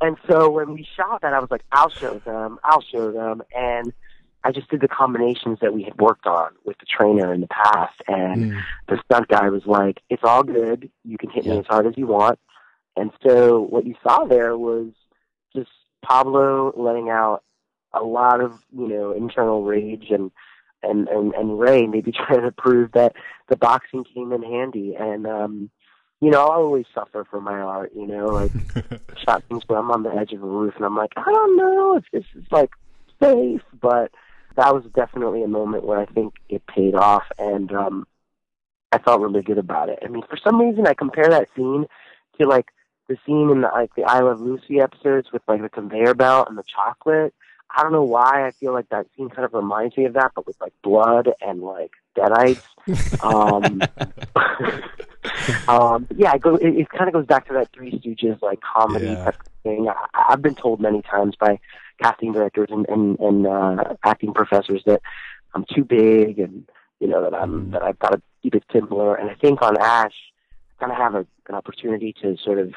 And 0.02 0.18
so 0.30 0.50
when 0.52 0.74
we 0.74 0.86
shot 0.96 1.22
that, 1.22 1.34
I 1.34 1.39
was 1.39 1.50
like, 1.50 1.63
I'll 1.72 1.89
show 2.02 2.22
them, 2.26 2.60
I'll 2.63 2.82
show 2.82 3.12
them, 3.12 3.41
and 3.56 3.94
I 4.44 4.52
just 4.52 4.70
did 4.70 4.82
the 4.82 4.88
combinations 4.88 5.58
that 5.62 5.74
we 5.74 5.82
had 5.84 5.98
worked 6.00 6.28
on 6.28 6.52
with 6.65 6.78
the 6.78 6.86
trainer 6.86 7.34
in 7.34 7.41
the 7.41 7.48
past, 7.48 8.00
and 8.08 8.44
Mm. 8.44 8.62
the 8.88 9.02
stunt 9.06 9.28
guy 9.30 9.50
was 9.50 9.65
like, 9.65 10.02
"It's 10.10 10.24
all 10.24 10.44
good. 10.44 10.91
You 11.04 11.18
can 11.18 11.32
hit 11.32 11.46
me 11.46 11.58
as 11.58 11.65
hard 11.68 11.88
as 11.88 11.98
you 11.98 12.06
want." 12.06 12.38
And 12.96 13.12
so 13.26 13.60
what 13.62 13.86
you 13.86 13.96
saw 14.04 14.26
there 14.26 14.58
was 14.58 14.88
just 15.56 15.70
Pablo 16.04 16.74
letting 16.76 17.10
out 17.10 17.44
a 17.94 18.04
lot 18.04 18.42
of 18.42 18.54
you 18.76 18.88
know 18.88 19.12
internal 19.12 19.64
rage 19.64 20.08
and 20.10 20.32
and 20.84 21.08
and, 21.08 21.34
and 21.34 21.60
Ray 21.60 21.88
maybe 21.88 22.12
trying 22.28 22.42
to 22.42 22.52
prove 22.52 22.92
that 22.94 23.14
the 23.50 23.58
boxing 23.58 24.04
came 24.04 24.32
in 24.32 24.44
handy. 24.44 24.96
And 24.96 25.26
um, 25.28 25.70
you 26.22 26.30
know, 26.32 26.46
I 26.46 26.56
always 26.56 26.86
suffer 26.94 27.26
for 27.30 27.42
my 27.42 27.60
art. 27.60 27.92
You 27.96 28.08
know, 28.08 28.28
like 28.28 28.52
shot 29.26 29.44
things 29.50 29.64
where 29.68 29.80
I'm 29.80 29.92
on 29.92 30.04
the 30.04 30.14
edge 30.14 30.32
of 30.34 30.44
a 30.44 30.48
roof 30.48 30.76
and 30.76 30.86
I'm 30.86 30.96
like, 30.96 31.14
I 31.18 31.26
don't 31.26 31.58
know 31.58 31.98
if 31.98 32.06
this 32.12 32.26
is 32.36 32.46
like 32.52 32.72
safe, 33.22 33.62
but 33.82 34.12
that 34.56 34.74
was 34.74 34.86
definitely 34.96 35.44
a 35.44 35.48
moment 35.48 35.86
where 35.86 36.00
I 36.00 36.06
think 36.06 36.36
it 36.50 36.66
paid 36.68 36.96
off 36.96 37.24
and 37.38 37.72
um 37.72 38.08
I 38.92 38.98
felt 39.00 39.20
really 39.20 39.42
good 39.42 39.58
about 39.58 39.90
it. 39.90 40.00
I 40.04 40.08
mean, 40.08 40.24
for 40.30 40.38
some 40.38 40.60
reason 40.60 40.88
I 40.88 40.94
compare 40.94 41.28
that 41.30 41.50
scene 41.56 41.86
to 42.40 42.48
like 42.48 42.68
the 43.08 43.18
scene 43.26 43.50
in 43.52 43.62
the 43.62 43.68
like 43.68 43.94
the 43.96 44.04
I 44.04 44.20
Love 44.20 44.41
Lucy 44.41 44.80
episodes 44.80 45.32
with 45.32 45.41
like 45.48 45.62
the 45.62 45.70
conveyor 45.70 46.13
belt 46.15 46.48
and 46.50 46.58
the 46.58 46.63
chocolate. 46.63 47.34
I 47.76 47.84
don't 47.84 47.91
know 47.91 48.04
why 48.04 48.48
I 48.48 48.52
feel 48.52 48.74
like 48.74 48.89
that 48.89 49.08
scene 49.15 49.30
kind 49.30 49.44
of 49.46 49.54
reminds 49.54 49.98
me 49.98 50.06
of 50.06 50.13
that, 50.13 50.32
but 50.36 50.48
with 50.48 50.56
like 50.62 50.74
blood 50.84 51.30
and 51.41 51.62
like 51.62 51.91
deadites. 52.18 52.62
Um, 53.22 53.82
um, 55.68 56.08
yeah, 56.15 56.34
it, 56.34 56.41
go, 56.41 56.56
it, 56.56 56.68
it 56.76 56.89
kind 56.89 57.08
of 57.08 57.13
goes 57.13 57.26
back 57.26 57.48
to 57.48 57.54
that 57.54 57.70
Three 57.74 57.91
Stooges 58.00 58.41
like 58.41 58.60
comedy 58.62 59.08
Yeah. 59.08 59.26
type 59.26 59.36
thing. 59.63 59.88
I, 59.89 60.26
I've 60.30 60.41
been 60.41 60.56
told 60.56 60.80
many 60.80 61.02
times 61.02 61.36
by 61.39 61.60
casting 62.02 62.32
directors 62.34 62.70
and 62.72 62.86
and, 62.89 63.20
and 63.20 63.48
uh, 63.48 63.96
acting 64.04 64.34
professors 64.34 64.84
that 64.86 65.02
I'm 65.54 65.65
too 65.74 65.84
big 65.84 66.39
and 66.39 66.68
you 67.00 67.08
know 67.08 67.22
that 67.24 67.34
I'm 67.34 67.68
Mhm. 67.68 67.72
that 67.72 67.82
I've 67.84 68.00
got 68.00 68.12
to 68.13 68.22
keep 68.41 68.56
it 68.56 68.63
simpler. 68.72 69.15
And 69.15 69.30
I 69.30 69.36
think 69.36 69.62
on 69.62 69.78
Ash, 69.78 70.13
I 70.78 70.80
kind 70.80 70.91
of 70.91 70.98
have 70.98 71.15
a, 71.15 71.26
an 71.50 71.56
opportunity 71.56 72.13
to 72.22 72.38
sort 72.38 72.60
of 72.60 72.74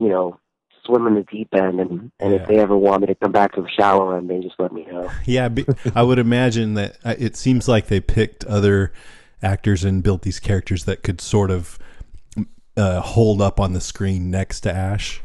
you 0.00 0.08
know 0.08 0.38
swim 0.86 1.06
in 1.06 1.14
the 1.14 1.22
deep 1.30 1.48
end 1.54 1.78
and 1.78 2.10
and 2.18 2.32
Yeah. 2.32 2.40
if 2.40 2.48
they 2.48 2.58
ever 2.58 2.76
want 2.76 3.02
me 3.02 3.06
to 3.08 3.14
come 3.14 3.32
back 3.32 3.52
to 3.54 3.62
the 3.62 3.68
shallow 3.68 4.16
end, 4.16 4.30
they 4.30 4.40
just 4.40 4.54
let 4.58 4.72
me 4.72 4.86
know. 4.90 5.10
Yeah, 5.26 5.48
I 5.94 6.02
would 6.02 6.18
imagine 6.18 6.74
that 6.74 6.96
uh, 7.04 7.14
it 7.18 7.36
seems 7.36 7.68
like 7.68 7.86
they 7.88 8.00
picked 8.00 8.44
other 8.46 8.92
actors 9.42 9.84
and 9.84 10.02
built 10.02 10.22
these 10.22 10.40
characters 10.40 10.84
that 10.86 11.02
could 11.02 11.20
sort 11.20 11.50
of 11.50 11.78
uh, 12.76 13.00
hold 13.00 13.42
up 13.42 13.60
on 13.60 13.72
the 13.74 13.80
screen 13.80 14.30
next 14.30 14.60
to 14.62 14.72
Ash. 14.74 15.20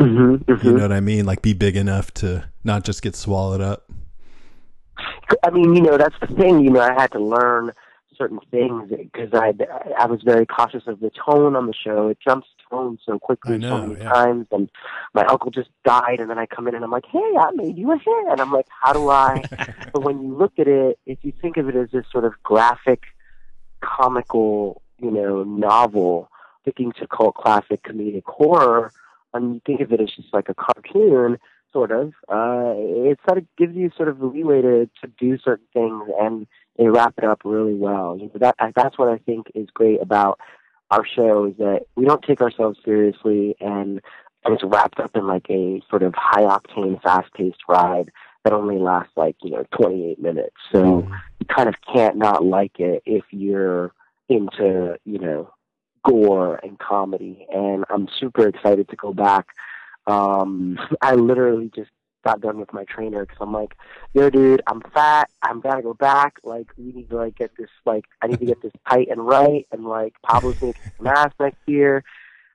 Mm-hmm, 0.00 0.66
You 0.66 0.72
know 0.72 0.82
what 0.82 0.92
I 0.92 1.00
mean? 1.00 1.24
Like 1.26 1.42
be 1.42 1.52
big 1.52 1.76
enough 1.76 2.12
to 2.14 2.48
not 2.64 2.84
just 2.84 3.00
get 3.02 3.14
swallowed 3.14 3.60
up. 3.60 3.90
I 5.42 5.50
mean, 5.50 5.74
you 5.74 5.82
know, 5.82 5.96
that's 5.98 6.14
the 6.20 6.34
thing. 6.34 6.60
You 6.60 6.70
know, 6.70 6.80
I 6.80 6.92
had 6.92 7.12
to 7.12 7.18
learn 7.18 7.72
certain 8.16 8.38
things 8.50 8.90
because 8.90 9.30
I 9.32 9.52
I 9.98 10.06
was 10.06 10.20
very 10.24 10.46
cautious 10.46 10.82
of 10.86 11.00
the 11.00 11.10
tone 11.26 11.56
on 11.56 11.66
the 11.66 11.74
show. 11.74 12.08
It 12.08 12.18
jumps 12.26 12.46
tone 12.74 12.98
so 13.04 13.18
quickly 13.18 13.58
know, 13.58 13.68
so 13.68 13.86
many 13.86 14.00
yeah. 14.00 14.12
times, 14.12 14.46
and 14.50 14.70
my 15.12 15.24
uncle 15.24 15.50
just 15.50 15.70
died, 15.84 16.20
and 16.20 16.30
then 16.30 16.38
I 16.38 16.46
come 16.46 16.68
in 16.68 16.74
and 16.74 16.84
I'm 16.84 16.90
like, 16.90 17.06
"Hey, 17.06 17.32
I 17.38 17.50
made 17.54 17.76
you 17.76 17.92
a 17.92 17.96
hit," 17.96 18.26
and 18.30 18.40
I'm 18.40 18.52
like, 18.52 18.66
"How 18.68 18.92
do 18.92 19.08
I?" 19.08 19.42
but 19.92 20.02
when 20.02 20.22
you 20.22 20.36
look 20.36 20.58
at 20.58 20.68
it, 20.68 20.98
if 21.06 21.18
you 21.22 21.32
think 21.40 21.56
of 21.56 21.68
it 21.68 21.76
as 21.76 21.90
this 21.90 22.06
sort 22.10 22.24
of 22.24 22.34
graphic, 22.42 23.02
comical, 23.80 24.82
you 24.98 25.10
know, 25.10 25.44
novel, 25.44 26.30
sticking 26.62 26.92
to 26.92 27.06
cult 27.06 27.34
classic 27.34 27.82
comedic 27.82 28.24
horror, 28.26 28.92
and 29.32 29.54
you 29.54 29.60
think 29.66 29.80
of 29.80 29.92
it 29.92 30.00
as 30.00 30.10
just 30.10 30.32
like 30.32 30.48
a 30.48 30.54
cartoon, 30.54 31.38
sort 31.72 31.90
of. 31.90 32.08
Uh, 32.28 32.74
it 32.76 33.18
sort 33.26 33.38
of 33.38 33.46
gives 33.56 33.76
you 33.76 33.90
sort 33.96 34.08
of 34.08 34.18
the 34.18 34.26
leeway 34.26 34.62
to 34.62 34.88
to 35.02 35.06
do 35.18 35.38
certain 35.38 35.66
things, 35.72 36.08
and 36.20 36.46
they 36.78 36.88
wrap 36.88 37.14
it 37.18 37.24
up 37.24 37.42
really 37.44 37.74
well. 37.74 38.16
You 38.18 38.24
know, 38.26 38.38
that 38.40 38.56
that's 38.74 38.98
what 38.98 39.08
I 39.08 39.18
think 39.18 39.48
is 39.54 39.68
great 39.74 40.00
about 40.00 40.40
our 40.94 41.04
show 41.04 41.46
is 41.46 41.56
that 41.58 41.86
we 41.96 42.04
don't 42.04 42.22
take 42.22 42.40
ourselves 42.40 42.78
seriously, 42.84 43.56
and 43.60 44.00
and 44.44 44.54
it's 44.54 44.62
wrapped 44.64 45.00
up 45.00 45.16
in 45.16 45.26
like 45.26 45.46
a 45.50 45.82
sort 45.90 46.02
of 46.02 46.14
high 46.16 46.42
octane, 46.42 47.02
fast 47.02 47.32
paced 47.34 47.62
ride 47.68 48.10
that 48.44 48.52
only 48.52 48.78
lasts 48.78 49.12
like 49.16 49.36
you 49.42 49.50
know 49.50 49.64
28 49.76 50.20
minutes. 50.20 50.56
So 50.70 51.02
Mm-hmm. 51.02 51.12
you 51.40 51.46
kind 51.46 51.68
of 51.68 51.74
can't 51.92 52.16
not 52.16 52.44
like 52.44 52.78
it 52.78 53.02
if 53.06 53.24
you're 53.30 53.92
into 54.28 54.96
you 55.04 55.18
know 55.18 55.50
gore 56.04 56.60
and 56.62 56.78
comedy. 56.78 57.46
And 57.52 57.84
I'm 57.90 58.08
super 58.20 58.46
excited 58.46 58.88
to 58.90 58.96
go 58.96 59.12
back. 59.12 59.48
Um, 60.06 60.78
I 61.02 61.14
literally 61.14 61.70
just 61.74 61.90
got 62.24 62.40
done 62.40 62.58
with 62.58 62.72
my 62.72 62.84
trainer 62.84 63.24
because 63.24 63.38
I'm 63.40 63.52
like, 63.52 63.76
yo, 64.14 64.30
dude, 64.30 64.62
I'm 64.66 64.80
fat. 64.92 65.30
I'm 65.42 65.60
gotta 65.60 65.82
go 65.82 65.94
back. 65.94 66.38
Like, 66.42 66.68
we 66.76 66.92
need 66.92 67.10
to 67.10 67.16
like 67.16 67.36
get 67.36 67.52
this. 67.56 67.70
Like, 67.84 68.04
I 68.22 68.26
need 68.26 68.40
to 68.40 68.46
get 68.46 68.62
this 68.62 68.72
tight 68.88 69.08
and 69.10 69.24
right. 69.26 69.66
And 69.70 69.84
like, 69.84 70.14
Pablo's 70.24 70.58
gonna 70.58 70.72
some 70.96 71.06
ass 71.06 71.32
next 71.38 71.60
year. 71.66 72.02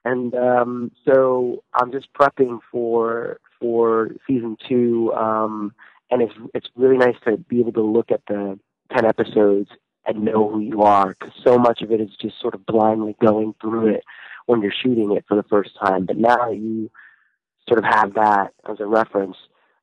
And 0.06 0.34
um, 0.36 0.92
so 1.06 1.64
I'm 1.74 1.92
just 1.92 2.12
prepping 2.14 2.60
for 2.72 3.40
for 3.60 4.12
season 4.28 4.58
two. 4.68 5.14
Um, 5.14 5.74
and 6.12 6.22
it's 6.22 6.34
it's 6.54 6.68
really 6.76 6.98
nice 6.98 7.16
to 7.26 7.38
be 7.38 7.60
able 7.60 7.74
to 7.74 7.82
look 7.82 8.12
at 8.12 8.22
the 8.28 8.60
ten 8.92 9.06
episodes 9.06 9.70
and 10.06 10.24
know 10.24 10.50
who 10.50 10.60
you 10.60 10.82
are 10.82 11.10
because 11.10 11.34
so 11.44 11.58
much 11.58 11.82
of 11.82 11.92
it 11.92 12.02
is 12.02 12.10
just 12.20 12.40
sort 12.42 12.56
of 12.56 12.66
blindly 12.66 13.16
going 13.22 13.54
through 13.62 13.88
it 13.88 14.04
when 14.48 14.62
you're 14.62 14.74
shooting 14.84 15.16
it 15.16 15.26
for 15.28 15.36
the 15.36 15.44
first 15.44 15.72
time. 15.80 16.06
But 16.06 16.18
now 16.18 16.50
you 16.50 16.90
sort 17.68 17.80
of 17.80 17.86
have 17.86 18.16
that 18.16 18.54
as 18.68 18.80
a 18.80 18.86
reference, 18.86 19.38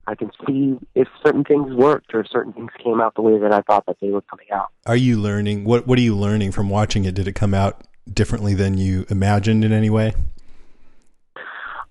I 0.07 0.15
can 0.15 0.31
see 0.47 0.79
if 0.95 1.09
certain 1.25 1.45
things 1.45 1.73
worked 1.75 2.15
or 2.15 2.25
certain 2.25 2.53
things 2.53 2.71
came 2.83 3.01
out 3.01 3.15
the 3.15 3.23
way 3.23 3.39
that 3.39 3.53
I 3.53 3.61
thought 3.63 3.87
that 3.87 3.97
they 4.01 4.11
were 4.11 4.23
coming 4.23 4.47
out. 4.53 4.69
Are 4.87 4.97
you 4.97 5.19
learning? 5.19 5.65
What 5.65 5.87
What 5.87 5.99
are 5.99 6.03
you 6.03 6.17
learning 6.17 6.53
from 6.53 6.69
watching 6.69 7.05
it? 7.05 7.15
Did 7.15 7.27
it 7.27 7.35
come 7.35 7.55
out 7.55 7.83
differently 8.13 8.55
than 8.55 8.79
you 8.79 9.05
imagined 9.11 9.65
in 9.65 9.73
any 9.73 9.91
way? 9.91 10.15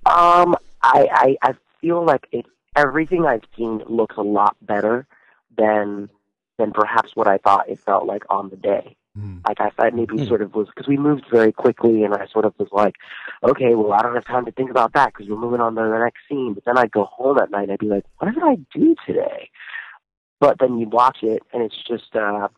Um, 0.06 0.56
I, 0.82 1.08
I 1.12 1.38
I 1.42 1.54
feel 1.82 2.06
like 2.06 2.28
it. 2.32 2.46
Everything 2.76 3.26
I've 3.26 3.44
seen 3.56 3.82
looks 3.88 4.18
a 4.18 4.22
lot 4.22 4.58
better 4.62 5.08
than 5.58 6.10
than 6.58 6.72
perhaps 6.72 7.16
what 7.16 7.28
I 7.28 7.38
thought 7.38 7.70
it 7.70 7.80
felt 7.80 8.06
like 8.06 8.24
on 8.30 8.50
the 8.50 8.58
day. 8.58 8.96
Mm. 9.18 9.48
Like 9.48 9.62
I 9.62 9.70
thought 9.70 9.94
maybe 9.94 10.18
Hmm. 10.18 10.28
sort 10.28 10.42
of 10.42 10.54
was 10.56 10.68
because 10.68 10.88
we 10.88 10.98
moved 10.98 11.26
very 11.32 11.52
quickly, 11.52 12.04
and 12.04 12.14
I 12.14 12.28
sort 12.28 12.46
of 12.46 12.54
was 12.58 12.68
like, 12.72 12.96
okay, 13.44 13.74
well 13.76 13.94
I 13.94 14.02
don't 14.02 14.14
have 14.16 14.26
time 14.26 14.46
to 14.46 14.52
think 14.52 14.70
about 14.70 14.94
that 14.94 15.14
because 15.14 15.30
we're 15.30 15.38
moving 15.38 15.62
on 15.62 15.76
to 15.76 15.82
the 15.82 16.00
next 16.00 16.20
scene. 16.28 16.54
But 16.54 16.66
then 16.66 16.78
I'd 16.78 16.92
go 16.92 17.06
home 17.06 17.38
at 17.40 17.50
night 17.52 17.64
and 17.64 17.72
I'd 17.74 17.80
be 17.80 17.88
like, 17.88 18.06
what 18.18 18.34
did 18.34 18.44
I 18.44 18.58
do 18.74 18.96
today? 19.06 19.50
But 20.40 20.60
then 20.60 20.78
you 20.78 20.90
watch 20.90 21.20
it, 21.22 21.44
and 21.54 21.64
it's 21.64 21.82
just, 21.88 22.14
uh, 22.16 22.50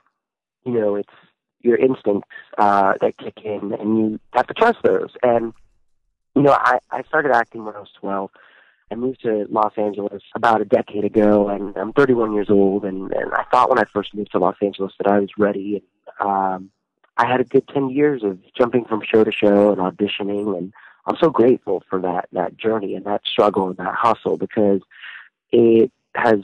you 0.66 0.74
know, 0.74 0.96
it's 0.96 1.14
your 1.62 1.78
instincts 1.78 2.30
uh, 2.58 2.94
that 3.02 3.18
kick 3.18 3.40
in, 3.46 3.74
and 3.74 3.98
you 3.98 4.20
have 4.34 4.48
to 4.48 4.54
trust 4.56 4.80
those. 4.84 5.12
And 5.22 5.54
you 6.36 6.42
know, 6.42 6.54
I 6.54 6.80
I 6.92 7.04
started 7.04 7.34
acting 7.34 7.66
when 7.66 7.76
I 7.76 7.80
was 7.80 7.92
twelve. 8.00 8.32
I 8.92 8.96
moved 8.96 9.22
to 9.24 9.46
Los 9.50 9.74
Angeles 9.78 10.24
about 10.34 10.62
a 10.62 10.66
decade 10.66 11.04
ago, 11.04 11.50
and 11.50 11.76
I'm 11.76 11.92
31 11.92 12.34
years 12.34 12.50
old. 12.50 12.86
And, 12.86 13.12
and 13.12 13.34
I 13.34 13.44
thought 13.52 13.70
when 13.70 13.80
I 13.80 13.84
first 13.84 14.16
moved 14.16 14.32
to 14.32 14.40
Los 14.40 14.56
Angeles 14.62 14.94
that 14.98 15.12
I 15.12 15.20
was 15.20 15.30
ready. 15.38 15.74
And 15.76 15.82
um, 16.20 16.70
I 17.18 17.26
had 17.26 17.42
a 17.42 17.44
good 17.44 17.68
10 17.70 17.90
years 17.90 18.24
of 18.24 18.40
jumping 18.54 18.86
from 18.86 19.02
show 19.02 19.24
to 19.24 19.32
show 19.32 19.72
and 19.72 19.80
auditioning, 19.82 20.58
and 20.58 20.74
I'm 21.06 21.18
so 21.18 21.30
grateful 21.30 21.84
for 21.90 22.00
that 22.02 22.28
that 22.34 22.58
journey 22.58 22.96
and 22.96 23.06
that 23.06 23.22
struggle 23.26 23.68
and 23.70 23.78
that 23.78 23.96
hustle 23.96 24.38
because 24.38 24.82
it 25.52 25.92
has 26.16 26.42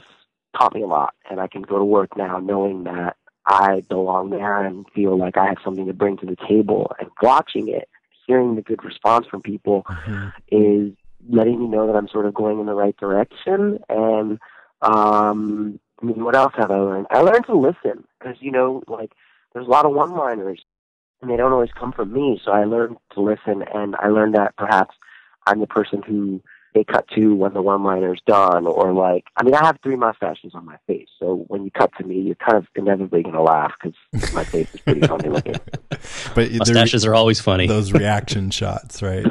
taught 0.56 0.74
me 0.74 0.82
a 0.82 0.86
lot. 0.86 1.14
And 1.30 1.40
I 1.40 1.46
can 1.46 1.62
go 1.62 1.78
to 1.78 1.84
work 1.84 2.16
now 2.16 2.38
knowing 2.38 2.84
that 2.84 3.16
I 3.46 3.82
belong 3.88 4.30
there 4.30 4.64
and 4.64 4.86
feel 4.94 5.18
like 5.18 5.36
I 5.36 5.46
have 5.46 5.58
something 5.62 5.86
to 5.86 5.92
bring 5.92 6.16
to 6.18 6.26
the 6.26 6.36
table. 6.48 6.92
And 6.98 7.10
watching 7.20 7.68
it, 7.68 7.88
hearing 8.26 8.54
the 8.54 8.62
good 8.62 8.82
response 8.84 9.26
from 9.26 9.42
people 9.42 9.82
Mhm. 9.82 10.32
is 10.48 10.92
letting 11.28 11.58
me 11.58 11.68
know 11.68 11.86
that 11.86 11.96
I'm 11.96 12.08
sort 12.08 12.26
of 12.26 12.34
going 12.34 12.58
in 12.58 12.66
the 12.66 12.74
right 12.74 12.96
direction. 12.96 13.78
And 13.88 14.38
um, 14.82 15.78
I 16.02 16.06
mean, 16.06 16.24
what 16.24 16.34
else 16.34 16.52
have 16.56 16.70
I 16.70 16.78
learned? 16.78 17.06
I 17.10 17.20
learned 17.20 17.46
to 17.46 17.54
listen 17.54 18.04
because 18.18 18.40
you 18.40 18.50
know, 18.50 18.82
like 18.88 19.12
there's 19.54 19.66
a 19.66 19.70
lot 19.70 19.86
of 19.86 19.92
one-liners, 19.92 20.60
and 21.22 21.30
they 21.30 21.36
don't 21.36 21.52
always 21.52 21.70
come 21.78 21.92
from 21.92 22.12
me. 22.12 22.40
So 22.44 22.52
I 22.52 22.64
learned 22.64 22.96
to 23.14 23.20
listen, 23.20 23.64
and 23.72 23.94
I 23.96 24.08
learned 24.08 24.34
that 24.34 24.56
perhaps 24.56 24.94
I'm 25.46 25.60
the 25.60 25.66
person 25.66 26.02
who 26.02 26.42
they 26.74 26.82
cut 26.82 27.06
to 27.14 27.36
when 27.36 27.54
the 27.54 27.62
one-liner's 27.62 28.20
done, 28.26 28.66
or 28.66 28.92
like 28.92 29.24
I 29.36 29.44
mean, 29.44 29.54
I 29.54 29.64
have 29.64 29.78
three 29.82 29.94
mustaches 29.96 30.52
on 30.54 30.64
my 30.66 30.76
face, 30.88 31.06
so 31.20 31.44
when 31.48 31.64
you 31.64 31.70
cut 31.70 31.90
to 31.98 32.04
me, 32.04 32.20
you're 32.20 32.34
kind 32.34 32.56
of 32.58 32.66
inevitably 32.74 33.22
going 33.22 33.36
to 33.36 33.42
laugh 33.42 33.72
because 33.80 34.34
my 34.34 34.42
face 34.44 34.74
is 34.74 34.80
pretty 34.80 35.06
funny 35.06 35.28
looking. 35.28 35.54
But 36.34 36.50
the- 36.50 36.58
Mustaches 36.58 37.06
are 37.06 37.14
always 37.14 37.40
funny. 37.40 37.66
those 37.68 37.92
reaction 38.02 38.50
shots, 38.50 39.02
right, 39.02 39.24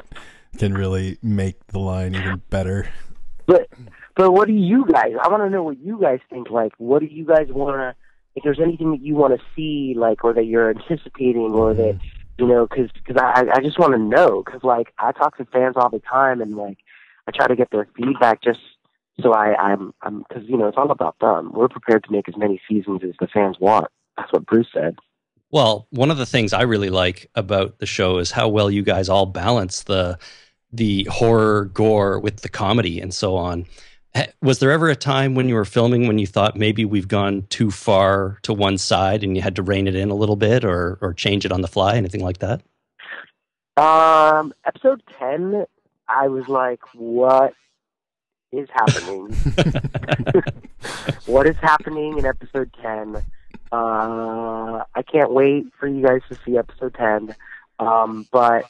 can 0.58 0.74
really 0.74 1.18
make 1.22 1.68
the 1.68 1.80
line 1.80 2.16
even 2.16 2.42
better. 2.50 2.88
But 3.46 3.68
but 4.16 4.32
what 4.32 4.48
do 4.48 4.54
you 4.54 4.86
guys? 4.86 5.12
I 5.22 5.28
want 5.28 5.44
to 5.44 5.50
know 5.50 5.64
what 5.64 5.80
you 5.80 6.00
guys 6.00 6.20
think. 6.30 6.50
Like, 6.50 6.72
what 6.78 7.00
do 7.00 7.08
you 7.08 7.26
guys 7.26 7.48
want 7.50 7.76
to? 7.78 7.96
If 8.36 8.44
there's 8.44 8.60
anything 8.60 8.92
that 8.92 9.02
you 9.02 9.16
want 9.16 9.40
to 9.40 9.46
see, 9.56 9.94
like, 9.98 10.24
or 10.24 10.34
that 10.34 10.46
you're 10.46 10.70
anticipating, 10.70 11.52
or 11.52 11.74
mm-hmm. 11.74 11.82
that 11.82 12.00
you 12.38 12.48
know, 12.48 12.68
because 12.68 12.90
cause 13.06 13.18
I 13.18 13.46
I 13.54 13.60
just 13.62 13.80
want 13.80 13.94
to 13.94 14.00
know. 14.00 14.44
Because 14.44 14.64
like 14.64 14.94
I 14.98 15.12
talk 15.12 15.38
to 15.38 15.46
fans 15.46 15.76
all 15.78 15.90
the 15.90 16.00
time, 16.00 16.42
and 16.42 16.56
like 16.56 16.80
I 17.28 17.32
try 17.32 17.48
to 17.48 17.56
get 17.56 17.70
their 17.72 17.88
feedback 17.96 18.42
just 18.42 18.60
so 19.22 19.34
I 19.34 19.56
I'm 19.56 19.94
I'm 20.02 20.24
because 20.28 20.44
you 20.48 20.58
know 20.58 20.68
it's 20.68 20.78
all 20.78 20.92
about 20.92 21.20
them. 21.20 21.52
We're 21.54 21.68
prepared 21.68 22.04
to 22.06 22.12
make 22.12 22.28
as 22.28 22.38
many 22.38 22.62
seasons 22.68 23.02
as 23.04 23.14
the 23.20 23.28
fans 23.28 23.58
want. 23.60 23.88
That's 24.18 24.32
what 24.32 24.46
Bruce 24.46 24.68
said. 24.74 24.98
Well, 25.52 25.88
one 25.92 26.10
of 26.10 26.18
the 26.18 26.26
things 26.26 26.52
I 26.52 26.64
really 26.64 26.90
like 26.90 27.30
about 27.36 27.78
the 27.78 27.86
show 27.86 28.18
is 28.18 28.32
how 28.32 28.48
well 28.48 28.72
you 28.72 28.82
guys 28.82 29.10
all 29.10 29.28
balance 29.28 29.84
the 29.84 30.18
the 30.72 31.04
horror 31.12 31.66
gore 31.66 32.20
with 32.20 32.38
the 32.38 32.50
comedy 32.50 33.00
and 33.00 33.14
so 33.14 33.36
on. 33.36 33.66
Was 34.42 34.60
there 34.60 34.72
ever 34.72 34.90
a 34.90 34.96
time 34.96 35.36
when 35.36 35.50
you 35.50 35.56
were 35.56 35.66
filming 35.66 36.08
when 36.08 36.20
you 36.20 36.28
thought 36.28 36.56
maybe 36.56 36.86
we've 36.86 37.08
gone 37.08 37.48
too 37.50 37.72
far 37.72 38.38
to 38.44 38.54
one 38.54 38.78
side 38.78 39.24
and 39.24 39.36
you 39.36 39.42
had 39.42 39.56
to 39.56 39.64
rein 39.64 39.88
it 39.88 39.96
in 39.96 40.10
a 40.10 40.16
little 40.16 40.36
bit 40.36 40.64
or 40.64 40.98
or 41.02 41.14
change 41.14 41.46
it 41.46 41.52
on 41.52 41.62
the 41.62 41.68
fly, 41.68 41.96
anything 41.96 42.22
like 42.22 42.40
that? 42.40 42.62
Um, 43.76 44.54
episode 44.66 45.02
ten, 45.18 45.66
I 46.08 46.28
was 46.28 46.48
like, 46.48 46.82
what 46.94 47.54
is 48.54 48.70
happening? 48.72 49.34
what 51.26 51.48
is 51.48 51.58
happening 51.58 52.18
in 52.18 52.26
episode 52.26 52.72
10. 52.82 53.18
Uh, 53.72 54.84
I 54.94 55.02
can't 55.12 55.32
wait 55.32 55.66
for 55.80 55.88
you 55.88 56.04
guys 56.04 56.22
to 56.30 56.38
see 56.46 56.58
episode 56.58 56.94
10. 56.94 57.36
Um, 57.80 58.28
but 58.32 58.66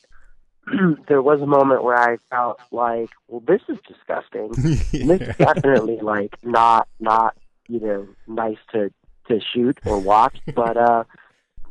there 1.07 1.21
was 1.21 1.41
a 1.41 1.45
moment 1.45 1.83
where 1.83 1.97
I 1.97 2.17
felt 2.29 2.59
like, 2.71 3.09
well, 3.27 3.43
this 3.45 3.61
is 3.67 3.77
disgusting. 3.87 4.51
And 4.55 5.09
This 5.19 5.29
is 5.29 5.35
definitely 5.37 5.99
like 6.01 6.35
not, 6.43 6.87
not, 6.99 7.35
you 7.67 7.79
know, 7.79 8.07
nice 8.27 8.57
to, 8.71 8.91
to 9.27 9.39
shoot 9.53 9.79
or 9.85 9.99
watch. 9.99 10.37
But, 10.55 10.77
uh, 10.77 11.03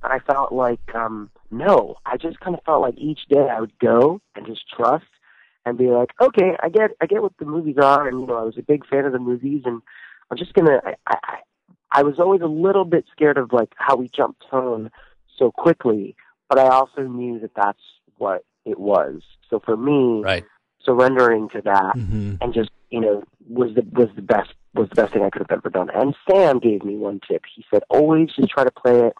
I 0.02 0.18
felt 0.18 0.52
like, 0.52 0.94
um, 0.94 1.30
no, 1.50 1.96
I 2.04 2.16
just 2.16 2.40
kind 2.40 2.56
of 2.56 2.64
felt 2.64 2.82
like 2.82 2.98
each 2.98 3.26
day 3.28 3.48
I 3.48 3.60
would 3.60 3.78
go 3.78 4.20
and 4.34 4.46
just 4.46 4.68
trust 4.68 5.04
and 5.64 5.78
be 5.78 5.88
like, 5.88 6.10
okay, 6.20 6.56
I 6.60 6.68
get, 6.68 6.90
I 7.00 7.06
get 7.06 7.22
what 7.22 7.36
the 7.38 7.44
movies 7.44 7.76
are, 7.80 8.08
and 8.08 8.20
you 8.20 8.26
know, 8.26 8.36
I 8.36 8.42
was 8.42 8.58
a 8.58 8.62
big 8.62 8.86
fan 8.86 9.04
of 9.04 9.12
the 9.12 9.18
movies, 9.18 9.62
and 9.64 9.80
I'm 10.30 10.36
just 10.36 10.54
gonna. 10.54 10.80
I, 10.84 10.94
I, 11.06 11.38
I 11.92 12.02
was 12.02 12.18
always 12.18 12.40
a 12.40 12.46
little 12.46 12.84
bit 12.84 13.04
scared 13.12 13.38
of 13.38 13.52
like 13.52 13.72
how 13.76 13.96
we 13.96 14.08
jumped 14.08 14.42
tone 14.50 14.90
so 15.38 15.52
quickly, 15.52 16.16
but 16.48 16.58
I 16.58 16.68
also 16.68 17.02
knew 17.02 17.38
that 17.40 17.54
that's 17.54 17.82
what 18.16 18.44
it 18.64 18.78
was. 18.78 19.22
So 19.50 19.60
for 19.60 19.76
me, 19.76 20.22
Right. 20.22 20.44
surrendering 20.84 21.48
to 21.50 21.60
that 21.62 21.94
hmm 21.94 22.34
and 22.40 22.52
just 22.52 22.70
you 22.90 23.00
know 23.00 23.22
was 23.48 23.74
the 23.74 23.82
was 23.92 24.08
the 24.16 24.22
best 24.22 24.50
was 24.74 24.88
the 24.88 24.94
best 24.96 25.12
thing 25.12 25.22
I 25.22 25.30
could 25.30 25.42
have 25.42 25.58
ever 25.58 25.70
done. 25.70 25.90
And 25.94 26.14
Sam 26.28 26.58
gave 26.58 26.84
me 26.84 26.96
one 26.96 27.20
tip. 27.28 27.42
He 27.54 27.64
said 27.72 27.82
always 27.88 28.30
just 28.34 28.50
try 28.50 28.64
to 28.64 28.70
play 28.70 28.98
it 29.00 29.14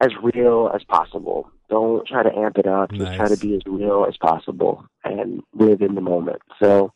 as 0.00 0.10
real 0.22 0.70
as 0.74 0.82
possible. 0.84 1.50
Don't 1.68 2.06
try 2.06 2.22
to 2.22 2.36
amp 2.36 2.58
it 2.58 2.66
up. 2.66 2.90
Just 2.92 3.14
try 3.14 3.28
to 3.28 3.36
be 3.36 3.54
as 3.54 3.62
real 3.66 4.04
as 4.08 4.16
possible 4.16 4.84
and 5.02 5.42
live 5.54 5.80
in 5.82 5.94
the 5.94 6.00
moment. 6.00 6.42
So, 6.62 6.92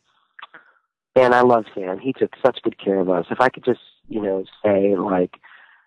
and 1.15 1.33
I 1.33 1.41
love 1.41 1.65
Sam. 1.73 1.99
He 1.99 2.13
took 2.13 2.31
such 2.43 2.61
good 2.63 2.77
care 2.83 2.99
of 2.99 3.09
us. 3.09 3.25
If 3.29 3.41
I 3.41 3.49
could 3.49 3.65
just 3.65 3.81
you 4.07 4.21
know 4.21 4.45
say 4.63 4.95
like, 4.95 5.35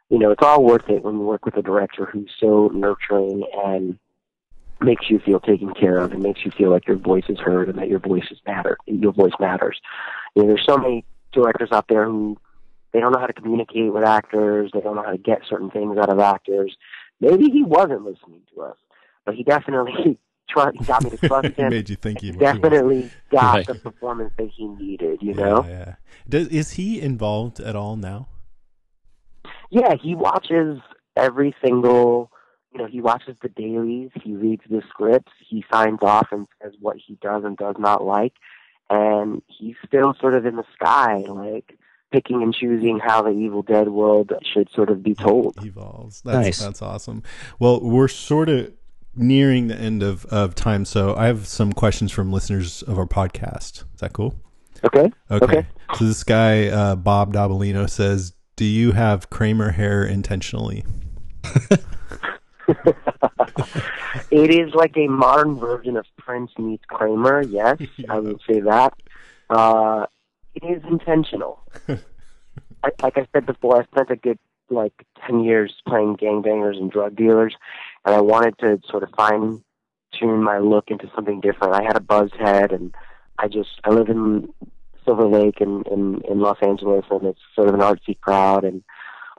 you 0.08 0.18
know, 0.18 0.30
it's 0.30 0.42
all 0.42 0.62
worth 0.62 0.88
it 0.88 1.02
when 1.02 1.14
you 1.14 1.20
work 1.22 1.44
with 1.44 1.56
a 1.56 1.62
director 1.62 2.06
who's 2.06 2.30
so 2.38 2.70
nurturing 2.72 3.44
and 3.64 3.98
makes 4.84 5.08
you 5.10 5.18
feel 5.18 5.40
taken 5.40 5.72
care 5.74 5.98
of 5.98 6.12
and 6.12 6.22
makes 6.22 6.44
you 6.44 6.50
feel 6.50 6.70
like 6.70 6.86
your 6.86 6.96
voice 6.96 7.24
is 7.28 7.38
heard 7.38 7.68
and 7.68 7.78
that 7.78 7.88
your 7.88 7.98
voice 7.98 8.24
is 8.30 8.38
matter 8.46 8.76
your 8.86 9.12
voice 9.12 9.32
matters. 9.40 9.80
You 10.34 10.42
know, 10.42 10.48
there's 10.48 10.64
so 10.66 10.76
many 10.76 11.04
directors 11.32 11.70
out 11.72 11.86
there 11.88 12.04
who 12.06 12.36
they 12.92 13.00
don't 13.00 13.12
know 13.12 13.20
how 13.20 13.26
to 13.26 13.32
communicate 13.32 13.92
with 13.92 14.04
actors, 14.04 14.70
they 14.74 14.80
don't 14.80 14.96
know 14.96 15.02
how 15.02 15.12
to 15.12 15.18
get 15.18 15.42
certain 15.48 15.70
things 15.70 15.96
out 15.98 16.10
of 16.10 16.18
actors. 16.18 16.76
Maybe 17.20 17.50
he 17.50 17.62
wasn't 17.62 18.04
listening 18.04 18.42
to 18.54 18.62
us, 18.62 18.76
but 19.24 19.34
he 19.34 19.44
definitely 19.44 20.18
trust. 20.50 20.76
Got 20.86 21.04
me 21.04 21.10
to 21.10 21.16
trust 21.18 21.48
he 21.56 21.62
him. 21.62 21.70
made 21.70 21.88
you 21.88 21.96
think 21.96 22.20
he 22.20 22.26
he 22.26 22.32
was. 22.32 22.40
Definitely 22.40 23.10
got 23.30 23.54
Right. 23.54 23.66
the 23.66 23.74
performance 23.76 24.32
that 24.38 24.48
he 24.54 24.66
needed. 24.66 25.22
You 25.22 25.34
Yeah, 25.34 25.44
know. 25.46 25.64
yeah. 25.64 25.94
Does, 26.28 26.48
is 26.48 26.72
he 26.72 27.00
involved 27.00 27.60
at 27.60 27.76
all 27.76 27.96
now? 27.96 28.28
Yeah, 29.70 29.94
he 30.00 30.14
watches 30.14 30.80
every 31.16 31.54
single. 31.64 32.30
You 32.72 32.78
know, 32.78 32.86
he 32.86 33.00
watches 33.00 33.36
the 33.42 33.48
dailies. 33.50 34.10
He 34.22 34.32
reads 34.34 34.62
the 34.70 34.82
scripts. 34.88 35.32
He 35.46 35.64
signs 35.72 35.98
off 36.02 36.28
and 36.32 36.46
says 36.62 36.72
what 36.80 36.96
he 36.96 37.18
does 37.20 37.44
and 37.44 37.56
does 37.56 37.76
not 37.78 38.02
like. 38.04 38.32
And 38.88 39.42
he's 39.46 39.76
still 39.86 40.14
sort 40.20 40.34
of 40.34 40.46
in 40.46 40.56
the 40.56 40.64
sky, 40.74 41.18
like 41.28 41.76
picking 42.10 42.42
and 42.42 42.54
choosing 42.54 42.98
how 42.98 43.22
the 43.22 43.30
Evil 43.30 43.62
Dead 43.62 43.88
world 43.88 44.32
should 44.52 44.68
sort 44.74 44.90
of 44.90 45.02
be 45.02 45.14
told. 45.14 45.64
evolves. 45.64 46.22
That's 46.22 46.34
Nice. 46.36 46.58
that's 46.60 46.82
awesome. 46.82 47.22
Well, 47.58 47.80
we're 47.80 48.08
sort 48.08 48.48
of 48.48 48.72
nearing 49.14 49.68
the 49.68 49.76
end 49.76 50.02
of, 50.02 50.24
of 50.26 50.54
time, 50.54 50.84
so 50.84 51.14
I 51.14 51.26
have 51.26 51.46
some 51.46 51.72
questions 51.72 52.10
from 52.12 52.32
listeners 52.32 52.82
of 52.82 52.98
our 52.98 53.06
podcast. 53.06 53.84
Is 53.94 54.00
that 54.00 54.12
cool? 54.12 54.34
Okay. 54.84 55.10
Okay. 55.30 55.44
Okay. 55.44 55.66
So 55.94 56.04
this 56.06 56.24
guy 56.24 56.66
uh, 56.68 56.96
Bob 56.96 57.32
Dabalino 57.34 57.88
says, 57.88 58.32
"Do 58.56 58.64
you 58.64 58.92
have 58.92 59.30
Kramer 59.30 59.70
hair 59.72 60.04
intentionally?" 60.04 60.84
It 64.30 64.50
is 64.50 64.74
like 64.74 64.96
a 64.96 65.08
modern 65.08 65.58
version 65.58 65.96
of 65.96 66.06
Prince 66.16 66.52
meets 66.58 66.84
Kramer. 66.86 67.42
Yes, 67.42 67.78
I 68.08 68.18
would 68.18 68.40
say 68.48 68.60
that. 68.60 68.94
Uh, 69.50 70.06
it 70.54 70.64
is 70.64 70.82
intentional. 70.88 71.60
I, 71.88 72.90
like 73.02 73.18
I 73.18 73.26
said 73.32 73.44
before, 73.44 73.80
I 73.80 73.84
spent 73.84 74.10
a 74.10 74.16
good 74.16 74.38
like 74.70 74.94
ten 75.26 75.40
years 75.40 75.74
playing 75.86 76.16
gangbangers 76.16 76.78
and 76.78 76.90
drug 76.90 77.14
dealers, 77.14 77.54
and 78.04 78.14
I 78.14 78.20
wanted 78.20 78.58
to 78.60 78.80
sort 78.88 79.02
of 79.02 79.10
fine 79.16 79.62
tune 80.18 80.42
my 80.42 80.58
look 80.58 80.90
into 80.90 81.10
something 81.14 81.40
different. 81.40 81.74
I 81.74 81.82
had 81.82 81.96
a 81.96 82.00
buzz 82.00 82.30
head, 82.38 82.72
and 82.72 82.94
I 83.38 83.48
just 83.48 83.80
I 83.84 83.90
live 83.90 84.08
in 84.08 84.48
Silver 85.04 85.26
Lake 85.26 85.60
in 85.60 85.82
in, 85.90 86.22
in 86.22 86.40
Los 86.40 86.58
Angeles, 86.62 87.04
and 87.10 87.24
it's 87.26 87.40
sort 87.54 87.68
of 87.68 87.74
an 87.74 87.80
artsy 87.80 88.18
crowd, 88.18 88.64
and 88.64 88.82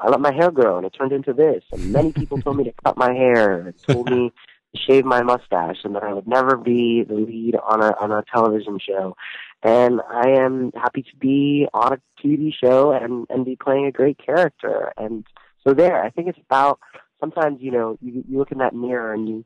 I 0.04 0.10
let 0.10 0.20
my 0.20 0.34
hair 0.34 0.52
grow, 0.52 0.76
and 0.78 0.86
it 0.86 0.90
turned 0.90 1.14
into 1.14 1.32
this. 1.32 1.64
And 1.72 1.94
many 1.94 2.12
people 2.12 2.42
told 2.42 2.58
me 2.58 2.66
to 2.66 2.74
cut 2.84 2.98
my 2.98 3.14
hair, 3.14 3.60
and 3.60 3.84
told 3.84 4.10
me 4.10 4.34
to 4.76 4.82
shave 4.82 5.06
my 5.06 5.22
mustache, 5.24 5.78
and 5.86 5.96
that 5.96 6.04
I 6.04 6.14
would 6.14 6.28
never 6.28 6.58
be 6.58 7.04
the 7.08 7.16
lead 7.16 7.56
on 7.56 7.82
a 7.82 7.96
on 7.98 8.12
a 8.12 8.22
television 8.34 8.80
show. 8.80 9.16
And 9.64 10.02
I 10.12 10.32
am 10.32 10.74
happy 10.74 11.04
to 11.04 11.16
be 11.18 11.68
on 11.74 11.94
a 11.94 12.22
TV 12.22 12.54
show 12.54 12.92
and 12.92 13.26
and 13.30 13.46
be 13.46 13.56
playing 13.56 13.86
a 13.86 13.94
great 13.94 14.18
character. 14.24 14.92
And 14.98 15.26
so 15.66 15.74
there, 15.74 16.04
I 16.04 16.10
think 16.10 16.28
it's 16.28 16.40
about 16.46 16.80
sometimes 17.22 17.62
you 17.62 17.72
know 17.72 17.98
you 18.02 18.26
you 18.28 18.38
look 18.38 18.52
in 18.52 18.58
that 18.58 18.76
mirror 18.76 19.14
and 19.14 19.30
you 19.30 19.46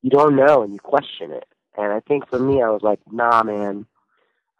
you 0.00 0.08
don't 0.08 0.36
know 0.36 0.62
and 0.62 0.72
you 0.72 0.78
question 0.78 1.32
it. 1.32 1.46
And 1.76 1.92
I 1.92 2.00
think 2.00 2.28
for 2.30 2.38
me, 2.38 2.62
I 2.62 2.70
was 2.70 2.82
like, 2.82 3.00
nah, 3.10 3.42
man. 3.42 3.84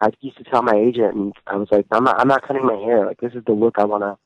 I 0.01 0.11
used 0.21 0.37
to 0.37 0.45
tell 0.45 0.63
my 0.63 0.77
agent, 0.77 1.17
and 1.17 1.33
I 1.49 1.57
was 1.57 1.67
like, 1.73 1.87
I'm 1.91 2.05
not 2.05 2.21
I'm 2.21 2.29
not 2.29 2.47
cutting 2.47 2.67
my 2.67 2.77
hair. 2.77 3.07
Like 3.07 3.21
this 3.21 3.33
is 3.33 3.43
the 3.47 3.53
look 3.53 3.77
I 3.79 3.85
wanna 3.85 4.19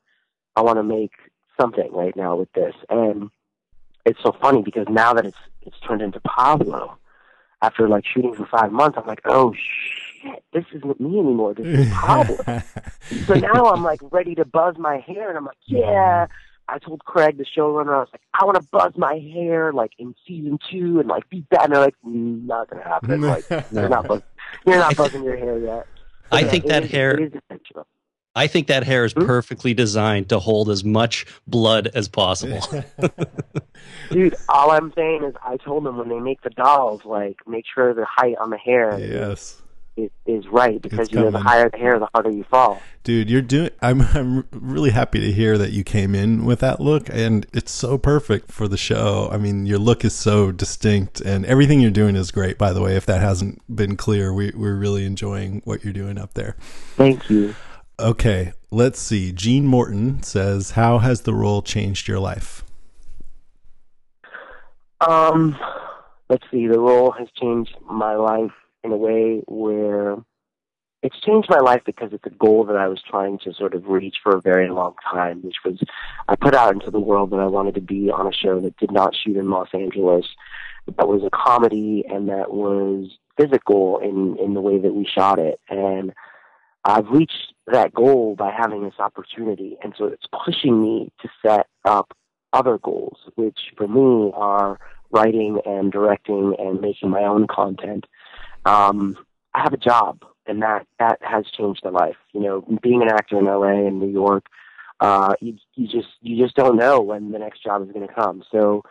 I 0.56 0.60
want 0.62 0.78
to 0.78 0.82
make 0.82 1.12
something 1.60 1.88
right 1.92 2.14
now 2.16 2.36
with 2.36 2.52
this. 2.52 2.74
And 2.88 3.30
it's 4.04 4.20
so 4.22 4.32
funny 4.40 4.62
because 4.62 4.86
now 4.90 5.14
that 5.14 5.26
it's 5.26 5.36
it's 5.62 5.78
turned 5.86 6.02
into 6.02 6.20
Pablo, 6.20 6.96
after 7.62 7.88
like 7.88 8.04
shooting 8.06 8.34
for 8.34 8.46
five 8.46 8.72
months, 8.72 8.98
I'm 9.00 9.06
like, 9.06 9.20
oh 9.24 9.54
shit, 9.54 10.42
this 10.52 10.64
isn't 10.74 11.00
me 11.00 11.18
anymore. 11.18 11.54
This 11.54 11.66
is 11.66 11.92
Pablo. 11.92 12.36
so 13.26 13.34
now 13.34 13.66
I'm 13.72 13.82
like 13.84 14.00
ready 14.10 14.34
to 14.36 14.44
buzz 14.44 14.76
my 14.78 14.98
hair, 14.98 15.28
and 15.28 15.38
I'm 15.38 15.44
like, 15.44 15.56
yeah. 15.66 16.26
I 16.68 16.78
told 16.78 17.04
Craig, 17.04 17.38
the 17.38 17.44
showrunner, 17.44 17.92
I 17.94 17.98
was 17.98 18.08
like, 18.12 18.22
I 18.40 18.44
want 18.44 18.56
to 18.56 18.66
buzz 18.70 18.92
my 18.96 19.14
hair 19.34 19.72
like 19.72 19.92
in 19.98 20.14
season 20.26 20.58
two 20.70 21.00
and 21.00 21.08
like 21.08 21.28
be 21.28 21.40
bad. 21.50 21.64
And 21.64 21.74
they're 21.74 21.82
like, 21.82 21.96
"Mm, 22.06 22.46
not 22.46 22.70
gonna 22.70 22.84
happen. 22.84 23.20
Like 23.20 23.44
you're 23.72 23.88
not 23.88 24.06
buzz- 24.06 24.22
you're 24.64 24.76
not 24.78 24.96
buzzing 24.96 25.24
your 25.24 25.36
hair 25.36 25.58
yet. 25.58 25.86
I 26.30 26.40
Yeah, 26.40 26.46
think 26.50 26.64
it 26.64 26.68
that 26.68 26.84
is- 26.84 26.90
hair- 26.92 27.18
it 27.20 27.24
is 27.24 27.32
intentional. 27.34 27.86
I 28.34 28.46
think 28.46 28.68
that 28.68 28.84
hair 28.84 29.04
is 29.04 29.12
Hmm? 29.12 29.26
perfectly 29.26 29.74
designed 29.74 30.28
to 30.30 30.38
hold 30.38 30.70
as 30.70 30.84
much 30.84 31.26
blood 31.46 31.90
as 31.94 32.08
possible. 32.08 32.60
Dude, 34.10 34.34
all 34.48 34.70
I'm 34.70 34.92
saying 34.94 35.24
is 35.24 35.34
I 35.44 35.56
told 35.58 35.84
them 35.84 35.98
when 35.98 36.08
they 36.08 36.18
make 36.18 36.42
the 36.42 36.50
dolls, 36.50 37.04
like, 37.04 37.36
make 37.46 37.64
sure 37.72 37.92
the 37.92 38.06
height 38.06 38.36
on 38.38 38.50
the 38.50 38.56
hair 38.56 38.98
yes. 38.98 39.60
is, 39.96 40.10
is 40.26 40.46
right 40.48 40.80
because, 40.80 41.12
you 41.12 41.20
know, 41.20 41.30
the 41.30 41.40
higher 41.40 41.68
the 41.68 41.76
hair, 41.76 41.98
the 41.98 42.08
harder 42.14 42.30
you 42.30 42.44
fall. 42.44 42.80
Dude, 43.04 43.28
you're 43.28 43.42
doing. 43.42 43.70
I'm 43.82 44.00
I'm 44.00 44.44
really 44.52 44.90
happy 44.90 45.20
to 45.20 45.32
hear 45.32 45.58
that 45.58 45.72
you 45.72 45.82
came 45.84 46.14
in 46.14 46.44
with 46.44 46.60
that 46.60 46.80
look, 46.80 47.08
and 47.10 47.46
it's 47.52 47.72
so 47.72 47.98
perfect 47.98 48.52
for 48.52 48.68
the 48.68 48.76
show. 48.76 49.28
I 49.32 49.38
mean, 49.38 49.66
your 49.66 49.78
look 49.78 50.04
is 50.04 50.14
so 50.14 50.52
distinct, 50.52 51.20
and 51.20 51.44
everything 51.44 51.80
you're 51.80 51.90
doing 51.90 52.14
is 52.16 52.30
great. 52.30 52.58
By 52.58 52.72
the 52.72 52.80
way, 52.80 52.96
if 52.96 53.04
that 53.06 53.20
hasn't 53.20 53.60
been 53.74 53.96
clear, 53.96 54.32
we 54.32 54.52
we're 54.54 54.76
really 54.76 55.04
enjoying 55.04 55.62
what 55.64 55.82
you're 55.84 55.92
doing 55.92 56.16
up 56.16 56.34
there. 56.34 56.56
Thank 56.96 57.28
you. 57.28 57.54
Okay, 57.98 58.52
let's 58.70 58.98
see. 58.98 59.32
Gene 59.32 59.66
Morton 59.66 60.22
says, 60.22 60.72
"How 60.72 60.98
has 60.98 61.22
the 61.22 61.34
role 61.34 61.62
changed 61.62 62.08
your 62.08 62.18
life?" 62.18 62.64
Um, 65.00 65.56
let's 66.28 66.44
see. 66.50 66.66
The 66.66 66.80
role 66.80 67.10
has 67.12 67.28
changed 67.40 67.76
my 67.88 68.14
life 68.14 68.52
in 68.84 68.92
a 68.92 68.96
way 68.96 69.42
where 69.46 70.16
it's 71.02 71.18
changed 71.20 71.48
my 71.50 71.58
life 71.58 71.82
because 71.84 72.12
it's 72.12 72.26
a 72.26 72.30
goal 72.30 72.64
that 72.64 72.76
I 72.76 72.88
was 72.88 73.02
trying 73.02 73.38
to 73.40 73.52
sort 73.52 73.74
of 73.74 73.88
reach 73.88 74.16
for 74.22 74.36
a 74.36 74.40
very 74.40 74.70
long 74.70 74.94
time, 75.10 75.42
which 75.42 75.56
was 75.64 75.78
I 76.28 76.36
put 76.36 76.54
out 76.54 76.72
into 76.72 76.90
the 76.90 77.00
world 77.00 77.30
that 77.30 77.40
I 77.40 77.46
wanted 77.46 77.74
to 77.74 77.80
be 77.80 78.10
on 78.10 78.26
a 78.26 78.32
show 78.32 78.60
that 78.60 78.76
did 78.76 78.92
not 78.92 79.14
shoot 79.14 79.36
in 79.36 79.50
Los 79.50 79.68
Angeles, 79.74 80.26
that 80.86 81.08
was 81.08 81.22
a 81.24 81.30
comedy 81.30 82.04
and 82.08 82.28
that 82.28 82.52
was 82.52 83.10
physical 83.36 83.98
in 83.98 84.36
in 84.38 84.54
the 84.54 84.60
way 84.60 84.78
that 84.78 84.94
we 84.94 85.04
shot 85.04 85.38
it, 85.38 85.60
and 85.68 86.12
I've 86.84 87.08
reached 87.08 87.54
that 87.66 87.94
goal 87.94 88.34
by 88.36 88.50
having 88.50 88.82
this 88.82 88.98
opportunity, 88.98 89.76
and 89.82 89.94
so 89.96 90.06
it's 90.06 90.26
pushing 90.44 90.82
me 90.82 91.12
to 91.22 91.28
set 91.44 91.66
up 91.84 92.16
other 92.52 92.78
goals, 92.78 93.18
which 93.36 93.58
for 93.76 93.86
me 93.86 94.32
are 94.34 94.78
writing 95.10 95.60
and 95.64 95.92
directing 95.92 96.54
and 96.58 96.80
making 96.80 97.10
my 97.10 97.22
own 97.22 97.46
content. 97.46 98.06
Um, 98.64 99.16
I 99.54 99.60
have 99.60 99.72
a 99.72 99.78
job, 99.78 100.24
and 100.46 100.62
that 100.62 100.86
that 100.98 101.18
has 101.22 101.44
changed 101.56 101.82
my 101.84 101.90
life. 101.90 102.16
You 102.32 102.40
know, 102.40 102.78
being 102.82 103.02
an 103.02 103.10
actor 103.10 103.38
in 103.38 103.44
LA 103.44 103.86
and 103.86 104.00
New 104.00 104.10
York, 104.10 104.46
uh, 105.00 105.34
you 105.40 105.56
you 105.74 105.86
just 105.86 106.08
you 106.20 106.42
just 106.42 106.56
don't 106.56 106.76
know 106.76 107.00
when 107.00 107.30
the 107.30 107.38
next 107.38 107.62
job 107.62 107.82
is 107.82 107.92
going 107.92 108.06
to 108.06 108.14
come. 108.14 108.42
So 108.50 108.82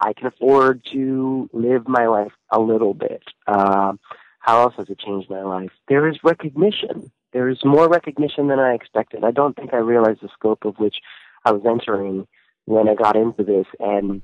I 0.00 0.12
can 0.12 0.26
afford 0.26 0.84
to 0.92 1.48
live 1.52 1.88
my 1.88 2.06
life 2.06 2.32
a 2.50 2.60
little 2.60 2.92
bit. 2.92 3.22
Uh, 3.46 3.94
how 4.40 4.62
else 4.62 4.74
has 4.76 4.90
it 4.90 4.98
changed 4.98 5.30
my 5.30 5.42
life? 5.42 5.70
There 5.88 6.08
is 6.08 6.18
recognition. 6.24 7.12
There 7.32 7.48
is 7.48 7.58
more 7.64 7.88
recognition 7.88 8.48
than 8.48 8.58
I 8.58 8.74
expected. 8.74 9.24
I 9.24 9.30
don't 9.30 9.56
think 9.56 9.72
I 9.72 9.78
realized 9.78 10.20
the 10.22 10.28
scope 10.34 10.64
of 10.64 10.76
which 10.78 10.96
I 11.44 11.52
was 11.52 11.62
entering 11.66 12.26
when 12.66 12.88
I 12.88 12.94
got 12.94 13.16
into 13.16 13.42
this, 13.42 13.66
and 13.80 14.22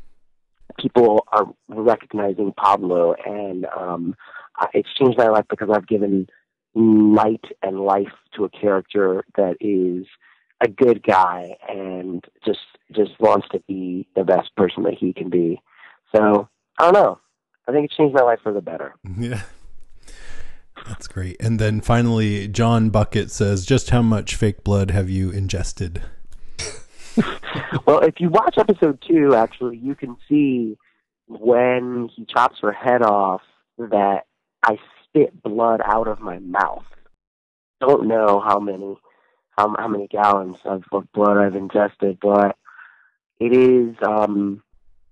people 0.79 1.27
are 1.33 1.47
recognizing 1.69 2.53
Pablo, 2.53 3.15
and 3.25 3.67
um, 3.67 4.15
it's 4.75 4.89
changed 4.99 5.19
my 5.19 5.29
life 5.29 5.47
because 5.49 5.71
I've 5.73 5.89
given 5.89 6.29
light 6.75 7.45
and 7.63 7.81
life 7.81 8.13
to 8.35 8.45
a 8.45 8.51
character 8.51 9.25
that 9.37 9.57
is 9.61 10.07
a 10.61 10.69
good 10.69 11.03
guy 11.03 11.57
and 11.69 12.25
just 12.45 12.61
just 12.93 13.13
wants 13.21 13.47
to 13.53 13.61
be 13.69 14.09
the 14.17 14.25
best 14.25 14.55
person 14.57 14.83
that 14.85 14.95
he 14.95 15.13
can 15.13 15.31
be. 15.31 15.61
So 16.15 16.49
I 16.79 16.85
don't 16.85 16.95
know. 16.95 17.21
I 17.67 17.73
think 17.73 17.85
it 17.85 17.97
changed 17.97 18.15
my 18.15 18.23
life 18.23 18.41
for 18.43 18.53
the 18.53 18.63
better. 18.63 18.95
Yeah. 19.19 19.43
That's 20.89 21.07
great. 21.07 21.37
And 21.39 21.59
then 21.59 21.81
finally, 21.81 22.49
John 22.49 22.91
Bucket 22.91 23.31
says, 23.31 23.67
"Just 23.67 23.91
how 23.91 24.03
much 24.03 24.35
fake 24.35 24.65
blood 24.65 24.91
have 24.91 25.11
you 25.11 25.31
ingested?" 25.31 26.03
well, 27.87 28.01
if 28.01 28.21
you 28.21 28.31
watch 28.31 28.57
episode 28.57 29.03
two, 29.07 29.35
actually, 29.35 29.77
you 29.77 29.95
can 29.95 30.17
see 30.29 30.79
when 31.27 32.09
he 32.15 32.25
chops 32.25 32.59
her 32.63 32.73
head 32.73 33.03
off 33.03 33.43
that 33.77 34.25
I 34.63 34.79
spit 35.05 35.43
blood 35.43 35.81
out 35.85 36.09
of 36.09 36.21
my 36.21 36.39
mouth. 36.39 36.87
Don't 37.81 38.09
know 38.09 38.41
how 38.41 38.59
many 38.59 38.97
how 39.57 39.75
how 39.79 39.89
many 39.89 40.07
gallons 40.09 40.57
of, 40.65 40.85
blood 41.13 41.37
I've 41.37 41.55
ingested, 41.55 42.19
but 42.21 42.57
it 43.39 43.53
is 43.53 43.95
um 44.03 44.63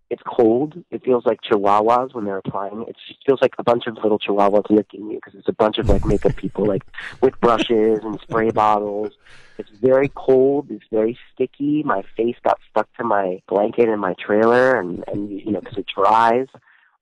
it's 0.09 0.23
cold. 0.25 0.75
It 0.90 1.05
feels 1.05 1.27
like 1.27 1.40
chihuahuas 1.42 2.14
when 2.14 2.25
they're 2.25 2.38
applying 2.38 2.85
it. 2.88 2.97
Feels 3.27 3.42
like 3.42 3.55
a 3.59 3.64
bunch 3.64 3.87
of 3.87 3.95
little 3.97 4.19
chihuahuas 4.19 4.71
licking 4.71 5.11
you 5.11 5.16
because 5.16 5.35
it's 5.35 5.49
a 5.49 5.53
bunch 5.53 5.79
of 5.79 5.88
like 5.88 6.05
makeup 6.05 6.37
people 6.37 6.64
like 6.64 6.85
with 7.21 7.38
brushes 7.40 8.01
and 8.05 8.21
spray 8.21 8.51
bottles. 8.51 9.12
It's 9.59 9.71
very 9.71 10.11
cold. 10.14 10.71
It's 10.71 10.85
very 10.92 11.19
sticky. 11.33 11.83
My 11.83 12.03
face 12.16 12.37
got 12.45 12.59
stuck 12.71 12.92
to 12.97 13.05
my 13.05 13.40
blanket 13.49 13.88
in 13.88 13.99
my 13.99 14.14
trailer, 14.14 14.79
and 14.79 15.03
and 15.09 15.31
you 15.31 15.51
know 15.51 15.61
because 15.61 15.79
it 15.79 15.87
dries. 15.87 16.47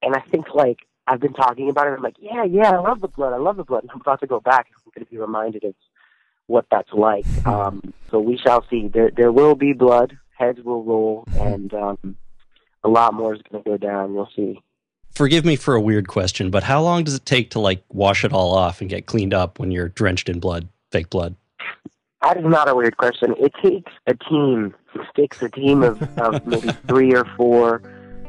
And 0.03 0.15
I 0.15 0.21
think 0.21 0.55
like 0.55 0.79
I've 1.07 1.21
been 1.21 1.35
talking 1.35 1.69
about 1.69 1.87
it. 1.89 1.91
I'm 1.91 2.03
like, 2.03 2.17
yeah, 2.19 2.45
yeah, 2.45 2.71
I 2.71 2.79
love 2.79 3.01
the 3.01 3.09
blood. 3.09 3.35
I 3.35 3.37
love 3.39 3.57
the 3.57 3.65
blood. 3.65 3.83
And 3.83 3.91
I'm 3.91 4.01
about 4.01 4.21
to 4.21 4.27
go 4.27 4.41
back. 4.41 4.69
I'm 4.75 4.93
going 4.95 5.05
to 5.05 5.11
be 5.11 5.19
reminded 5.19 5.65
of 5.65 5.75
what 6.47 6.67
that's 6.71 6.93
like. 6.93 7.27
Um, 7.47 7.93
so 8.11 8.19
we 8.19 8.39
shall 8.39 8.65
see. 8.71 8.89
There 8.89 9.11
there 9.15 9.33
will 9.33 9.55
be 9.55 9.73
blood. 9.73 10.17
Heads 10.39 10.61
will 10.65 10.83
roll, 10.83 11.25
and 11.39 11.73
um, 11.75 12.17
a 12.85 12.89
lot 12.89 13.15
more 13.15 13.35
is 13.35 13.41
going 13.51 13.63
to 13.65 13.71
go 13.71 13.77
down. 13.77 14.15
You'll 14.15 14.29
see. 14.37 14.61
forgive 15.15 15.45
me 15.45 15.57
for 15.57 15.75
a 15.75 15.81
weird 15.81 16.09
question, 16.09 16.51
but 16.51 16.63
how 16.63 16.83
long 16.83 17.05
does 17.05 17.15
it 17.15 17.25
take 17.27 17.51
to 17.51 17.61
like 17.61 17.83
wash 17.91 18.25
it 18.25 18.33
all 18.33 18.55
off 18.55 18.81
and 18.81 18.91
get 18.91 19.07
cleaned 19.07 19.33
up 19.35 19.59
when 19.59 19.71
you're 19.71 19.89
drenched 19.89 20.29
in 20.29 20.41
blood, 20.41 20.69
fake 20.91 21.11
blood? 21.11 21.35
That 22.23 22.39
is 22.39 22.45
not 22.45 22.69
a 22.69 22.75
weird 22.75 22.97
question. 22.97 23.35
It 23.39 23.53
takes 23.63 23.93
a 24.07 24.15
team. 24.15 24.75
It 24.95 25.03
takes 25.15 25.43
a 25.43 25.49
team 25.51 25.83
of, 25.83 26.03
of 26.19 26.47
maybe 26.53 26.69
three 26.89 27.15
or 27.15 27.25
four 27.37 27.83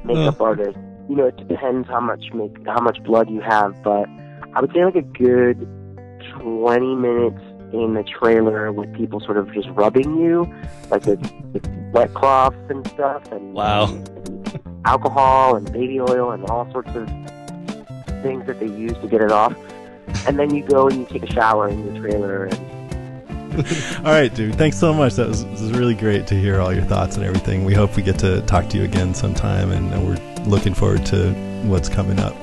makeup 0.03 0.39
uh. 0.41 0.45
artists. 0.45 0.79
You 1.09 1.15
know, 1.15 1.27
it 1.27 1.47
depends 1.47 1.87
how 1.87 1.99
much 2.01 2.25
make 2.33 2.55
how 2.65 2.81
much 2.81 3.01
blood 3.03 3.29
you 3.29 3.39
have, 3.41 3.75
but 3.83 4.09
I 4.53 4.61
would 4.61 4.73
say 4.73 4.83
like 4.83 4.95
a 4.95 5.01
good 5.03 5.59
twenty 6.39 6.95
minutes 6.95 7.41
in 7.73 7.93
the 7.93 8.03
trailer 8.03 8.71
with 8.71 8.91
people 8.95 9.19
sort 9.19 9.37
of 9.37 9.51
just 9.53 9.67
rubbing 9.69 10.17
you, 10.17 10.51
like 10.89 11.05
with, 11.05 11.21
with 11.53 11.65
wet 11.93 12.13
cloths 12.15 12.57
and 12.69 12.87
stuff, 12.87 13.31
and 13.31 13.53
Wow. 13.53 13.85
and 13.87 14.34
alcohol 14.85 15.55
and 15.55 15.71
baby 15.73 15.99
oil 15.99 16.31
and 16.31 16.45
all 16.45 16.71
sorts 16.71 16.89
of 16.95 17.07
things 18.21 18.45
that 18.45 18.59
they 18.59 18.67
use 18.67 18.93
to 18.99 19.07
get 19.07 19.21
it 19.21 19.31
off. 19.31 19.55
And 20.27 20.39
then 20.39 20.53
you 20.53 20.63
go 20.63 20.87
and 20.87 20.99
you 20.99 21.05
take 21.05 21.23
a 21.23 21.33
shower 21.33 21.67
in 21.67 21.83
your 21.85 22.01
trailer 22.01 22.45
and 22.45 22.75
All 23.99 24.11
right, 24.11 24.33
dude. 24.33 24.55
Thanks 24.55 24.77
so 24.77 24.93
much. 24.93 25.13
That 25.13 25.29
was, 25.29 25.45
this 25.45 25.61
was 25.61 25.71
really 25.71 25.95
great 25.95 26.27
to 26.27 26.35
hear 26.35 26.59
all 26.59 26.73
your 26.73 26.83
thoughts 26.83 27.15
and 27.15 27.25
everything. 27.25 27.63
We 27.63 27.73
hope 27.73 27.95
we 27.95 28.03
get 28.03 28.19
to 28.19 28.41
talk 28.41 28.67
to 28.71 28.77
you 28.77 28.83
again 28.83 29.13
sometime, 29.13 29.71
and, 29.71 29.93
and 29.93 30.05
we're 30.05 30.43
looking 30.43 30.73
forward 30.73 31.05
to 31.07 31.31
what's 31.63 31.87
coming 31.87 32.19
up. 32.19 32.35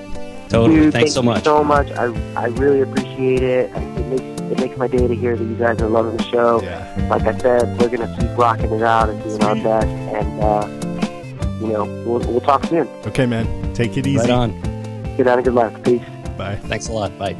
Totally. 0.48 0.80
Dude, 0.80 0.92
Thanks 0.94 0.94
thank 0.94 1.08
so 1.10 1.20
you 1.20 1.26
much. 1.26 1.44
so 1.44 1.62
much. 1.64 1.90
I 1.92 2.04
I 2.34 2.46
really 2.46 2.80
appreciate 2.80 3.42
it. 3.42 3.70
It 3.74 4.06
makes 4.06 4.40
it 4.52 4.58
makes 4.58 4.76
my 4.78 4.86
day 4.86 5.06
to 5.06 5.14
hear 5.14 5.36
that 5.36 5.44
you 5.44 5.54
guys 5.56 5.80
are 5.82 5.88
loving 5.88 6.16
the 6.16 6.22
show. 6.24 6.62
Yeah. 6.62 7.06
Like 7.10 7.22
I 7.22 7.36
said, 7.38 7.78
we're 7.78 7.88
gonna 7.88 8.14
keep 8.18 8.36
rocking 8.36 8.72
it 8.72 8.82
out 8.82 9.10
and 9.10 9.22
doing 9.22 9.42
our 9.44 9.54
best. 9.54 9.86
And 9.86 10.40
uh, 10.40 10.66
you 11.62 11.72
know, 11.72 11.84
we'll 12.06 12.20
we'll 12.20 12.40
talk 12.40 12.64
soon. 12.66 12.88
Okay, 13.06 13.26
man. 13.26 13.74
Take 13.74 13.96
it 13.96 14.06
easy. 14.06 14.18
Right 14.18 14.30
on. 14.30 14.60
Good 15.16 15.26
night 15.26 15.36
and 15.36 15.44
good 15.44 15.54
luck. 15.54 15.82
Peace. 15.84 16.02
Bye. 16.36 16.56
Thanks 16.64 16.88
a 16.88 16.92
lot. 16.92 17.16
Bye. 17.18 17.36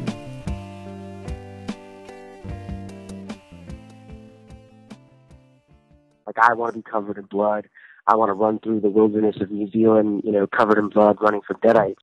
Like 6.25 6.37
I 6.39 6.53
want 6.53 6.73
to 6.73 6.79
be 6.79 6.83
covered 6.83 7.17
in 7.17 7.25
blood. 7.25 7.67
I 8.05 8.15
want 8.15 8.29
to 8.29 8.33
run 8.33 8.59
through 8.59 8.81
the 8.81 8.89
wilderness 8.89 9.37
of 9.39 9.49
New 9.49 9.69
Zealand, 9.71 10.23
you 10.25 10.31
know, 10.31 10.45
covered 10.47 10.77
in 10.77 10.89
blood, 10.89 11.17
running 11.21 11.41
from 11.41 11.57
deadites. 11.57 11.95